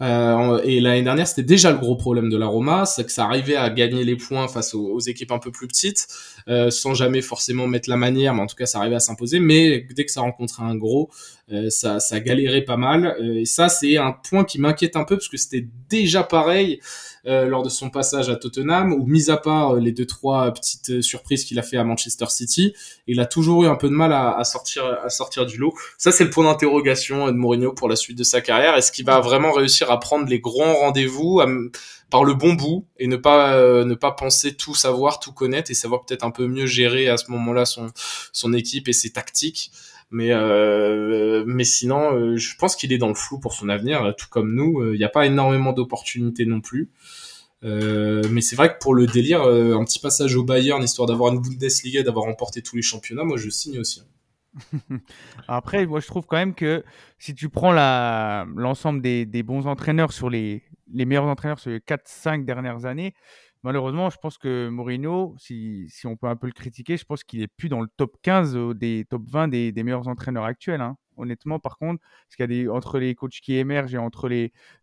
[0.00, 3.24] Euh, et l'année dernière, c'était déjà le gros problème de la Roma, c'est que ça
[3.24, 6.08] arrivait à gagner les points face aux, équipes un peu plus petites,
[6.48, 9.38] euh, sans jamais forcément mettre la manière, mais en tout cas, ça arrivait à s'imposer.
[9.38, 11.10] Mais dès que ça rencontrait un gros,
[11.52, 13.16] euh, ça, ça galérait pas mal.
[13.20, 16.80] Euh, et ça, c'est un point qui m'inquiète un peu parce que c'était déjà pareil
[17.26, 21.02] euh, lors de son passage à Tottenham, où mis à part les deux trois petites
[21.02, 22.74] surprises qu'il a fait à Manchester City,
[23.06, 25.74] il a toujours eu un peu de mal à, à sortir à sortir du lot.
[25.98, 28.76] Ça, c'est le point d'interrogation de Mourinho pour la suite de sa carrière.
[28.76, 31.40] Est-ce qu'il va vraiment réussir à prendre les grands rendez-vous
[32.10, 35.74] par le bon bout et ne pas ne pas penser tout savoir, tout connaître et
[35.74, 37.90] savoir peut-être un peu mieux gérer à ce moment-là son
[38.32, 39.70] son équipe et ses tactiques?
[40.12, 44.14] Mais euh, mais sinon, euh, je pense qu'il est dans le flou pour son avenir,
[44.18, 44.92] tout comme nous.
[44.92, 46.90] Il n'y a pas énormément d'opportunités non plus.
[47.64, 51.32] Euh, mais c'est vrai que pour le délire, un petit passage au Bayern, histoire d'avoir
[51.32, 54.02] une Bundesliga, d'avoir remporté tous les championnats, moi je signe aussi.
[55.48, 56.84] Après, moi je trouve quand même que
[57.18, 62.84] si tu prends l'ensemble des, bons entraîneurs sur les, meilleurs entraîneurs sur les 4-5 dernières
[62.84, 63.14] années,
[63.62, 67.42] malheureusement, je pense que Mourinho, si, on peut un peu le critiquer, je pense qu'il
[67.42, 70.80] est plus dans le top 15 euh, des top 20 des, meilleurs entraîneurs actuels.
[70.80, 70.96] Hein.
[71.16, 74.30] Honnêtement, par contre, parce qu'il y a des, entre les coachs qui émergent et entre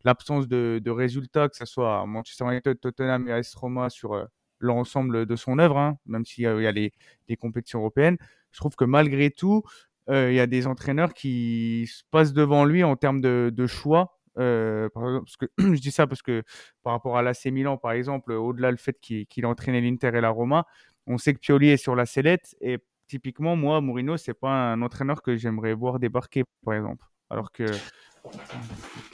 [0.04, 4.26] l'absence de, résultats, que ce soit Manchester United, Tottenham et AS Roma sur euh,
[4.60, 6.94] l'ensemble de son œuvre, hein, même s'il y a, les,
[7.28, 8.18] les, compétitions européennes,
[8.52, 9.64] je trouve que malgré tout,
[10.10, 13.68] euh, il y a des entraîneurs qui se passent devant lui en termes de, de
[13.68, 16.44] choix euh, parce que je dis ça parce que
[16.84, 20.22] par rapport à l'AC Milan, par exemple, au-delà le fait qu'il qu entraîné l'Inter et
[20.22, 20.66] la Roma,
[21.08, 24.82] on sait que Pioli est sur la sellette et typiquement, moi, Mourinho, c'est pas un
[24.82, 27.06] entraîneur que j'aimerais voir débarquer, par exemple.
[27.30, 27.66] Alors que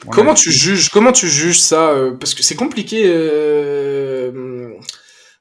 [0.10, 4.74] comment tu juges comment tu juges ça euh, parce que c'est compliqué euh,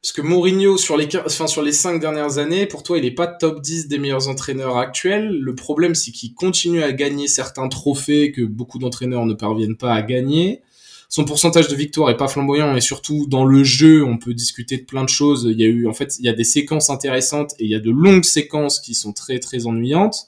[0.04, 3.10] Parce que Mourinho, sur les, enfin, sur les cinq dernières années, pour toi, il est
[3.10, 5.30] pas top 10 des meilleurs entraîneurs actuels.
[5.40, 9.94] Le problème, c'est qu'il continue à gagner certains trophées que beaucoup d'entraîneurs ne parviennent pas
[9.94, 10.60] à gagner.
[11.08, 14.76] Son pourcentage de victoire est pas flamboyant et surtout dans le jeu, on peut discuter
[14.76, 15.48] de plein de choses.
[15.50, 17.74] Il y a eu, en fait, il y a des séquences intéressantes et il y
[17.74, 20.26] a de longues séquences qui sont très, très ennuyantes.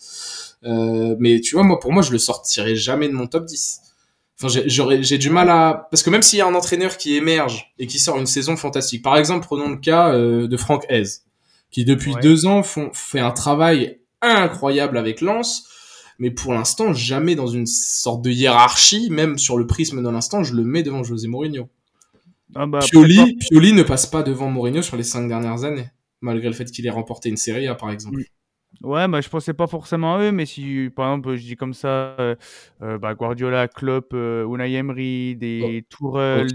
[0.64, 3.82] Euh, mais tu vois, moi, pour moi, je le sortirai jamais de mon top 10.
[4.38, 7.14] Enfin, j'aurais, j'ai du mal à, parce que même s'il y a un entraîneur qui
[7.14, 10.84] émerge et qui sort une saison fantastique, par exemple, prenons le cas euh, de Franck
[10.90, 11.04] Hez,
[11.70, 15.68] qui depuis deux ans font, fait un travail incroyable avec Lens,
[16.18, 20.42] mais pour l'instant, jamais dans une sorte de hiérarchie, même sur le prisme de l'instant,
[20.42, 21.68] je le mets devant José Mourinho.
[22.54, 25.88] Ah bah, Pioli, Pioli ne passe pas devant Mourinho sur les cinq dernières années,
[26.20, 28.20] malgré le fait qu'il ait remporté une série A, par exemple.
[28.82, 31.74] Ouais, bah, je pensais pas forcément à eux, mais si par exemple je dis comme
[31.74, 32.34] ça, euh,
[32.82, 35.86] euh, bah, Guardiola, Klopp, euh, Unai Emery, des oh.
[35.88, 36.48] Tourelle,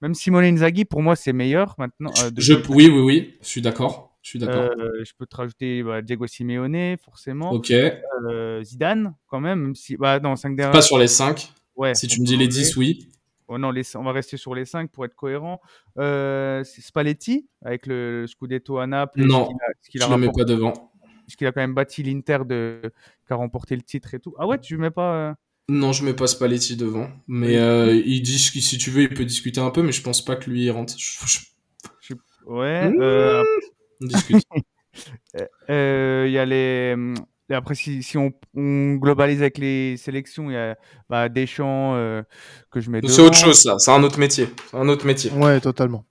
[0.00, 2.12] même Simone Inzaghi, pour moi c'est meilleur maintenant.
[2.36, 4.16] je, oui, oui, oui, je suis d'accord.
[4.22, 4.70] Je suis d'accord.
[4.76, 7.52] je peux te rajouter bah, Diego Simeone, forcément.
[7.52, 7.72] Ok.
[8.62, 10.72] Zidane, quand même, même si, bah, non, 5 dernières.
[10.72, 11.52] Pas sur les 5.
[11.76, 11.94] Ouais.
[11.94, 13.08] Si tu me dis les 10, oui.
[13.52, 15.60] Oh non, on va rester sur les 5 pour être cohérent.
[15.98, 19.22] Euh, Spalletti avec le, Scudetto à Naples.
[19.22, 19.48] Non,
[19.82, 20.72] ce qu'il a, je ne le mets pas devant.
[21.26, 22.80] Parce qu'il a quand même bâti l'Inter de...
[23.26, 24.36] qui a remporté le titre et tout.
[24.38, 25.14] Ah ouais, tu ne mets pas.
[25.14, 25.34] Euh
[25.68, 27.08] non, je mets pas Spalletti devant.
[27.26, 30.24] Mais euh, il dit si tu veux, il peut discuter un peu, mais je pense
[30.24, 30.94] pas que lui il rentre.
[32.46, 32.88] Ouais.
[32.88, 33.00] Mmh.
[33.00, 33.42] Euh...
[34.00, 34.44] On discute.
[35.68, 36.96] Il y a les
[37.50, 40.76] et après, si, si on, on, globalise avec les sélections, il y a
[41.08, 42.22] bah, Deschamps euh,
[42.70, 43.78] que je mets C'est autre chose, ça.
[43.78, 44.48] C'est un autre métier.
[44.72, 45.32] un autre métier.
[45.32, 46.04] Ouais, totalement.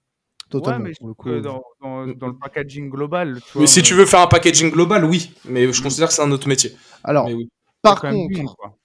[0.49, 0.84] Totalement.
[0.84, 3.39] Ouais, mais je que dans, dans, dans, le packaging global.
[3.45, 5.32] Tu vois, mais si tu veux faire un packaging global, oui.
[5.45, 6.75] Mais je considère que c'est un autre métier.
[7.04, 7.49] Alors, oui.
[7.82, 8.41] par contre,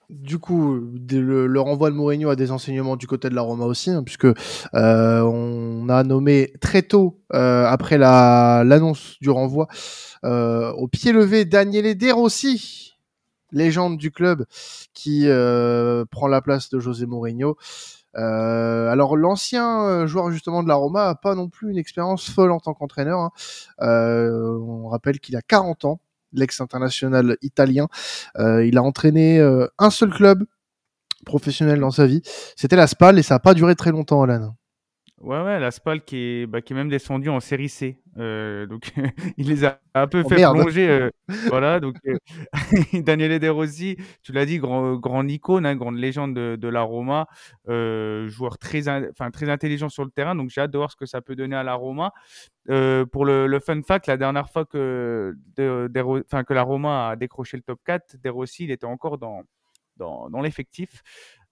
[0.09, 3.89] du coup, le, renvoi de Mourinho a des enseignements du côté de la Roma aussi,
[3.89, 9.67] hein, puisque euh, on a nommé très tôt, euh, après l'annonce du renvoi,
[10.23, 12.93] euh, au pied levé Daniele De Rossi,
[13.51, 14.45] légende du club,
[14.93, 15.27] qui
[16.11, 17.57] prend la place de José Mourinho.
[18.13, 22.59] Alors l'ancien joueur justement de la Roma a pas non plus une expérience folle en
[22.59, 23.19] tant qu'entraîneur.
[23.19, 23.31] Hein.
[23.79, 25.99] on rappelle qu'il a 40 ans,
[26.39, 27.87] l'ex-international italien.
[28.37, 29.39] il a entraîné
[29.79, 30.45] un seul club
[31.25, 32.21] professionnel dans sa vie.
[32.55, 34.55] C'était la Spal et ça n'a pas duré très longtemps, Alan.
[35.21, 38.01] Ouais, ouais, la Spal qui est, bah, qui est même descendu en série C.
[38.17, 38.91] Euh, donc,
[39.37, 40.89] il les a un peu oh, fait plonger.
[40.89, 41.09] Euh,
[41.47, 42.17] voilà, donc euh,
[43.01, 46.81] Daniele De Rossi, tu l'as dit, grand, grand icône, hein, grande légende de, de la
[46.81, 47.27] Roma,
[47.65, 50.35] joueur très, enfin, très intelligent sur le terrain.
[50.35, 52.11] Donc, j'ai hâte de voir ce que ça peut donner à la Roma.
[52.65, 57.15] pour le, le, fun fact, la dernière fois que, de, de, que la Roma a
[57.15, 59.43] décroché le top 4, De Rossi, il était encore dans,
[59.97, 61.01] dans, dans l'effectif.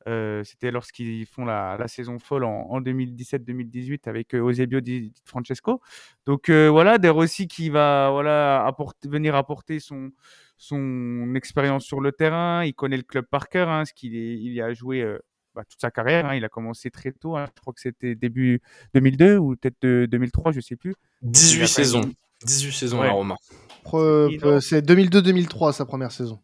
[0.08, 5.13] Euh, c'était lorsqu'ils font la, la, saison folle en, en 2017-2018 avec euh, Eusebio Di
[5.24, 5.82] Francesco.
[6.26, 10.12] Donc euh, voilà, De Rossi qui va voilà apporter, venir apporter son
[10.58, 12.66] son expérience sur le terrain.
[12.66, 15.20] Il connaît le club par cœur, hein, ce qu'il il y a joué euh,
[15.56, 16.26] bah, toute sa carrière.
[16.26, 16.36] Hein.
[16.36, 17.38] Il a commencé très tôt.
[17.38, 17.46] Hein.
[17.56, 18.62] Je crois que c'était début
[18.94, 20.96] 2002 ou peut-être 2003, je sais plus.
[21.22, 22.12] 18 saisons.
[22.46, 23.36] 18 saisons à Roma.
[24.60, 26.39] C'est 2002-2003 sa première saison.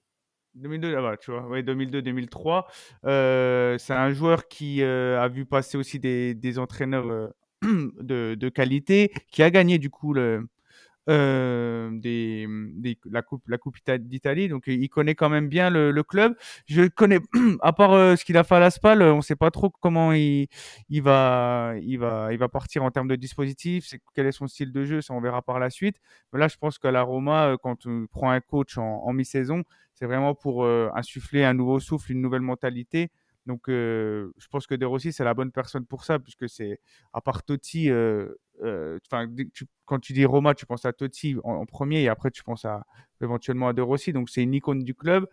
[0.59, 1.47] 2002, là-bas, tu vois.
[1.47, 2.65] Ouais, 2002-2003.
[3.05, 7.27] Euh, c'est un joueur qui euh, a vu passer aussi des, des entraîneurs euh,
[7.61, 10.47] de, de, qualité, qui a gagné du coup le,
[11.09, 14.47] euh, des, des, la coupe la coupe d'Italie.
[14.47, 16.35] Donc il connaît quand même bien le, le club.
[16.67, 17.19] Je connais
[17.61, 20.13] à part euh, ce qu'il a fait à la Spal on sait pas trop comment
[20.13, 20.47] il,
[20.89, 24.47] il va il va il va partir en termes de dispositif c'est quel est son
[24.47, 25.97] style de jeu ça on verra par la suite.
[26.31, 30.05] Mais là je pense qu'à la Roma quand on prend un coach en, mi-saison c'est
[30.05, 33.11] vraiment pour euh, insuffler un nouveau souffle, une nouvelle mentalité.
[33.49, 36.79] Donc, je pense que De Rossi, c'est la bonne personne pour ça, puisque c'est,
[37.13, 38.29] à part Totti, euh,
[39.85, 42.83] quand tu dis Roma, tu penses à Totti en, premier, et après, tu penses à,
[43.21, 44.13] éventuellement à De Rossi.
[44.13, 45.27] Donc, c'est une icône du club.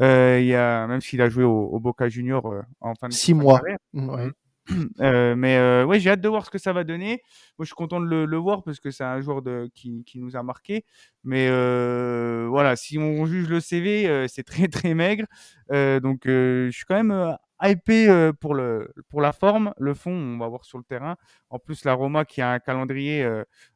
[0.00, 3.62] il y a, même s'il a joué au, Boca Junior en fin de Six mois.
[3.92, 4.30] Mmh,
[5.00, 7.22] euh, mais euh, ouais, j'ai hâte de voir ce que ça va donner.
[7.58, 10.04] Moi, je suis content de le, le voir parce que c'est un joueur de, qui,
[10.04, 10.84] qui, nous a marqué.
[11.24, 15.26] Mais euh, voilà, si on juge le CV, c'est très très maigre.
[15.70, 19.72] Donc, je suis quand même hypé pour, le, pour la forme.
[19.78, 21.16] Le fond, on va voir sur le terrain.
[21.50, 23.28] En plus, la Roma qui a un calendrier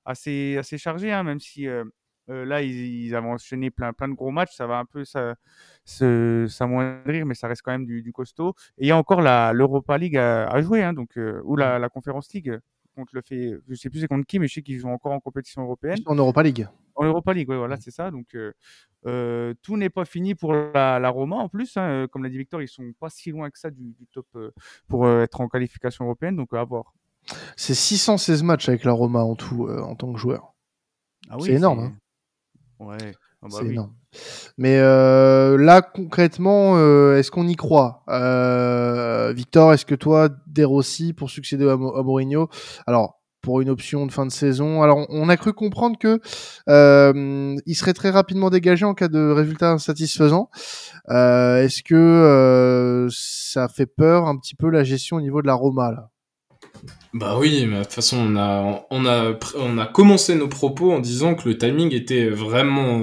[0.05, 1.69] assez, assez chargé, hein, même si
[2.31, 4.55] euh, là, ils, ils, avaient enchaîné plein, plein de gros matchs.
[4.57, 5.05] Ça va un peu
[5.85, 8.55] s'amoindrir, mais ça reste quand même du, du costaud.
[8.79, 11.79] Et il y a encore l'Europa League à, à jouer, hein, donc, euh, ou la,
[11.79, 12.59] la Conference League.
[12.95, 15.13] Contre le fait, je sais plus c'est contre qui, mais je sais qu'ils jouent encore
[15.13, 15.99] en compétition européenne.
[16.07, 16.69] En Europa League.
[16.95, 18.11] En Europa League, oui, voilà, c'est ça.
[18.11, 18.37] Donc,
[19.07, 21.77] euh, tout n'est pas fini pour la, la Roma en plus.
[21.77, 22.07] Hein.
[22.11, 24.51] Comme l'a dit Victor, ils sont pas si loin que ça du, du top euh,
[24.89, 26.37] pour être en qualification européenne.
[26.37, 26.95] Donc, à voir.
[27.57, 30.55] C'est 616 matchs avec la Roma en tout en tant que joueur.
[31.31, 31.81] Ah oui, c'est énorme.
[31.81, 31.93] Hein.
[32.79, 32.97] Ouais.
[33.43, 33.73] Ah bah c'est oui.
[33.73, 33.95] énorme.
[34.59, 36.77] Mais là, concrètement,
[37.15, 38.05] est-ce qu'on y croit?
[38.09, 42.49] Euh, Victor, est-ce que toi, De Rossi, pour succéder à, Mo- à Mourinho,
[42.87, 46.19] alors pour une option de fin de saison, alors on- a cru comprendre que
[46.71, 50.49] euh, il serait très rapidement dégagé en cas de résultat insatisfaisant.
[51.11, 55.47] Euh, est-ce que euh, ça fait peur un petit peu la gestion au niveau de
[55.47, 56.11] la Roma là?
[57.13, 60.93] Bah oui, mais de toute façon, on a, on a, on a commencé nos propos
[60.93, 63.03] en disant que le timing était vraiment,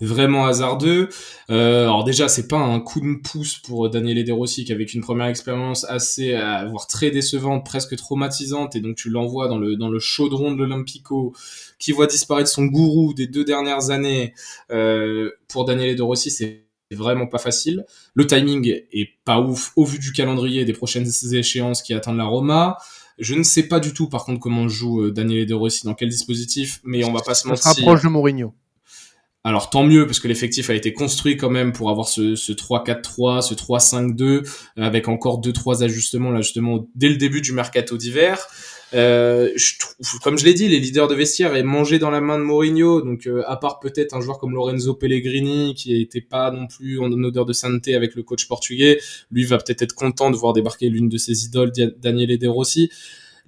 [0.00, 1.08] vraiment hasardeux.
[1.50, 4.94] Euh, alors déjà, c'est pas un coup de pouce pour Daniele De Rossi qui avec
[4.94, 9.58] une première expérience assez, euh, voire très décevante, presque traumatisante, et donc tu l'envoies dans
[9.58, 11.34] le, dans le chaudron de l'Olympico,
[11.80, 14.34] qui voit disparaître son gourou des deux dernières années.
[14.70, 17.84] Euh, pour Daniele De Rossi, c'est vraiment pas facile.
[18.14, 22.24] Le timing est pas ouf au vu du calendrier des prochaines échéances qui attendent la
[22.24, 22.78] Roma.
[23.18, 25.94] Je ne sais pas du tout, par contre, comment joue euh, Daniel De Rossi, dans
[25.94, 27.84] quel dispositif, mais on va pas se Ça se mentir.
[27.84, 28.54] rapproche de Mourinho.
[29.44, 32.52] Alors tant mieux, parce que l'effectif a été construit quand même pour avoir ce, ce
[32.52, 34.42] 3-4-3, ce 3-5-2, euh,
[34.76, 38.46] avec encore deux trois ajustements là justement dès le début du mercato d'hiver.
[38.94, 42.20] Euh, je trouve, comme je l'ai dit, les leaders de vestiaire est mangé dans la
[42.20, 46.22] main de Mourinho, donc euh, à part peut-être un joueur comme Lorenzo Pellegrini qui n'était
[46.22, 48.98] pas non plus en odeur de sainteté avec le coach portugais,
[49.30, 52.90] lui va peut-être être content de voir débarquer l'une de ses idoles, Daniele De Rossi.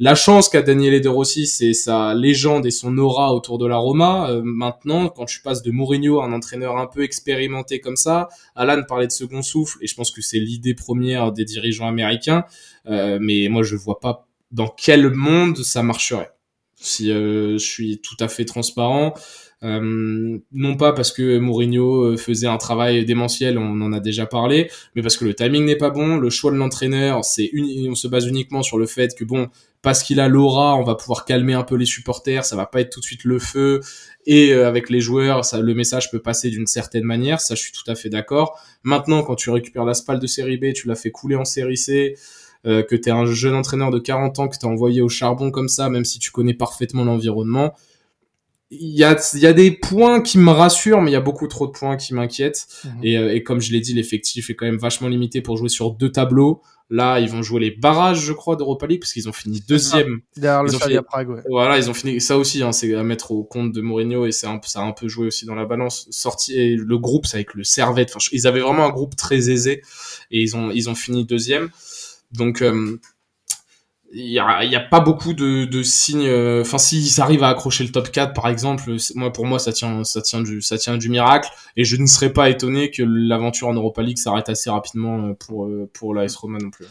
[0.02, 3.76] La chance qu'a Daniele De Rossi, c'est sa légende et son aura autour de la
[3.76, 4.30] Roma.
[4.30, 8.30] Euh, maintenant, quand tu passes de Mourinho à un entraîneur un peu expérimenté comme ça,
[8.56, 12.44] Alan parlait de second souffle, et je pense que c'est l'idée première des dirigeants américains.
[12.86, 16.30] Euh, mais moi, je vois pas dans quel monde ça marcherait.
[16.76, 19.14] Si euh, je suis tout à fait transparent,
[19.62, 24.24] euh, non pas parce que Mourinho euh, faisait un travail démentiel, on en a déjà
[24.24, 27.50] parlé, mais parce que le timing n'est pas bon, le choix de l'entraîneur, c'est
[27.86, 29.50] on se base uniquement sur le fait que bon,
[29.82, 32.80] parce qu'il a l'aura, on va pouvoir calmer un peu les supporters, ça va pas
[32.80, 33.80] être tout de suite le feu,
[34.24, 37.60] et euh, avec les joueurs, ça, le message peut passer d'une certaine manière, ça je
[37.60, 38.58] suis tout à fait d'accord.
[38.82, 41.76] Maintenant, quand tu récupères la spalle de série B, tu l'as fait couler en série
[41.76, 42.16] C,
[42.66, 45.68] euh, que t'es un jeune entraîneur de 40 ans que t'as envoyé au charbon comme
[45.68, 47.74] ça, même si tu connais parfaitement l'environnement,
[48.72, 51.20] il y a, il y a des points qui me rassurent, mais il y a
[51.20, 52.68] beaucoup trop de points qui m'inquiètent.
[52.84, 52.90] Mhm.
[53.02, 55.68] Et, euh, et comme je l'ai dit, l'effectif est quand même vachement limité pour jouer
[55.68, 56.62] sur deux tableaux.
[56.88, 60.20] Là, ils vont jouer les barrages, je crois, d'Europa League, parce qu'ils ont fini deuxième.
[60.36, 61.40] Derrière le Ils ont Slavia fait- Prague, ouais.
[61.48, 62.20] Voilà, ils ont fini.
[62.20, 64.84] Ça aussi, hein, c'est à mettre au compte de Mourinho et c'est un, ça a
[64.84, 66.06] un peu joué aussi dans la balance.
[66.10, 68.10] Sorti et le groupe, c'est avec le Servette.
[68.14, 69.82] Enfin, ils avaient vraiment un groupe très aisé
[70.32, 71.70] et ils ont ils ont fini deuxième.
[72.32, 72.98] Donc euh,
[74.12, 76.26] il y a, y a pas beaucoup de, de signes.
[76.26, 79.72] euh, Enfin, s'ils arrivent à accrocher le top 4, par exemple, moi pour moi ça
[79.72, 83.02] tient ça tient du ça tient du miracle et je ne serais pas étonné que
[83.04, 86.86] l'aventure en Europa League s'arrête assez rapidement euh, pour pour l'AS Roma non plus.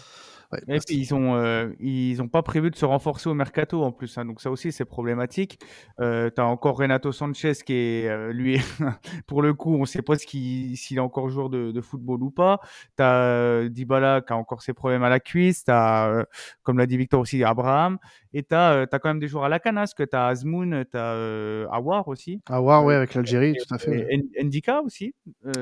[0.51, 3.83] Ouais, Et puis ils ont euh, ils ont pas prévu de se renforcer au mercato
[3.83, 5.59] en plus, hein, donc ça aussi c'est problématique.
[5.99, 8.57] Euh, T'as encore Renato Sanchez qui est euh, lui
[9.27, 12.31] pour le coup on sait pas ce s'il est encore joueur de, de football ou
[12.31, 12.59] pas.
[12.95, 15.63] T'as euh, Dybala qui a encore ses problèmes à la cuisse.
[15.65, 16.23] T'as euh,
[16.63, 17.99] comme l'a dit Victor aussi Abraham
[18.33, 21.13] et t'as euh, t'as quand même des joueurs à la canas que t'as Azmoun, t'as
[21.13, 24.07] euh, Awar aussi, voir, ouais, avec l'Algérie, tout à fait.
[24.09, 25.13] et N- Ndika aussi.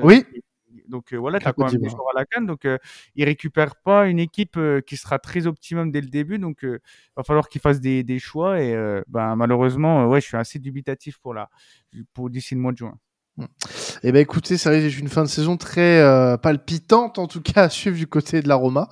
[0.02, 0.24] Oui.
[0.88, 2.46] Donc euh, voilà, tu as quand même des joueurs à la canne.
[2.46, 2.78] Donc euh,
[3.14, 6.38] ils récupèrent pas une équipe euh, qui sera très optimum dès le début.
[6.38, 6.78] Donc il
[7.16, 8.60] va falloir qu'ils fassent des, des choix.
[8.60, 8.74] Et
[9.08, 11.48] ben, malheureusement, ouais, je suis assez dubitatif pour, la,
[12.14, 12.98] pour d'ici le mois de juin.
[14.02, 17.40] Eh ben écoutez, ça risque d'être une fin de saison très euh, palpitante, en tout
[17.40, 18.88] cas à suivre du côté de la Roma.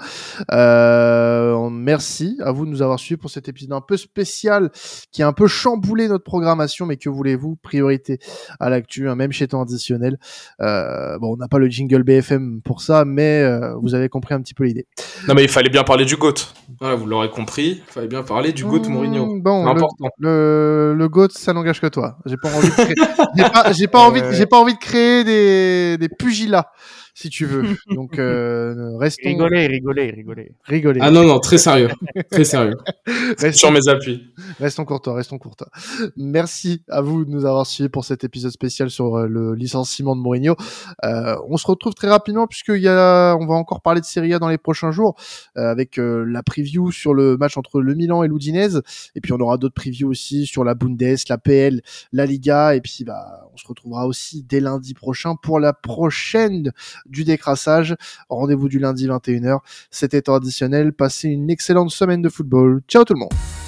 [0.52, 4.70] Euh, merci à vous de nous avoir suivis pour cet épisode un peu spécial
[5.12, 8.18] qui a un peu chamboulé notre programmation, mais que voulez-vous, priorité
[8.60, 10.18] à l'actu, hein, même chez temps additionnel.
[10.60, 14.34] Euh, bon, on n'a pas le jingle BFM pour ça, mais euh, vous avez compris
[14.34, 14.86] un petit peu l'idée.
[15.28, 16.34] Non mais il fallait bien parler du GOAT.
[16.80, 19.40] Voilà, vous l'aurez compris, il fallait bien parler du GOAT Mmh, Mourinho.
[19.40, 20.08] Bon, le, important.
[20.18, 22.18] le, le GOAT, ça n'engage que toi.
[22.26, 22.74] J'ai pas envie de
[23.76, 26.70] j'ai pas, pas envie, de- j'ai pas envie de créer des, des pugilats,
[27.16, 27.64] si tu veux.
[27.90, 30.52] Donc, euh, restons, Rigoler, rigoler, rigoler.
[30.64, 31.00] rigoler.
[31.02, 31.88] Ah non, non, très sérieux.
[32.30, 32.76] Très sérieux.
[33.38, 34.32] Restons, Sur mes appuis.
[34.60, 35.68] restons courtois, restons courtois.
[36.16, 40.14] Merci à vous de nous avoir suivis pour cet épisode spécial sur euh, le licenciement
[40.14, 40.56] de Mourinho.
[41.04, 44.34] Euh, on se retrouve très rapidement puisqu'il y a, on va encore parler de Serie
[44.34, 45.16] A dans les prochains jours
[45.56, 48.82] euh, avec euh, la preview sur le match entre le Milan et l'Udinese.
[49.14, 51.80] Et puis on aura d'autres previews aussi sur la Bundes, la PL,
[52.12, 52.74] la Liga.
[52.76, 56.72] Et puis bah, on se retrouvera aussi dès lundi prochain pour la prochaine
[57.08, 57.96] du décrassage.
[58.28, 59.58] Rendez-vous du lundi 21h.
[59.90, 60.92] C'était temps additionnel.
[60.92, 62.82] Passez une excellente semaine de football.
[62.88, 63.65] Ciao tout le monde.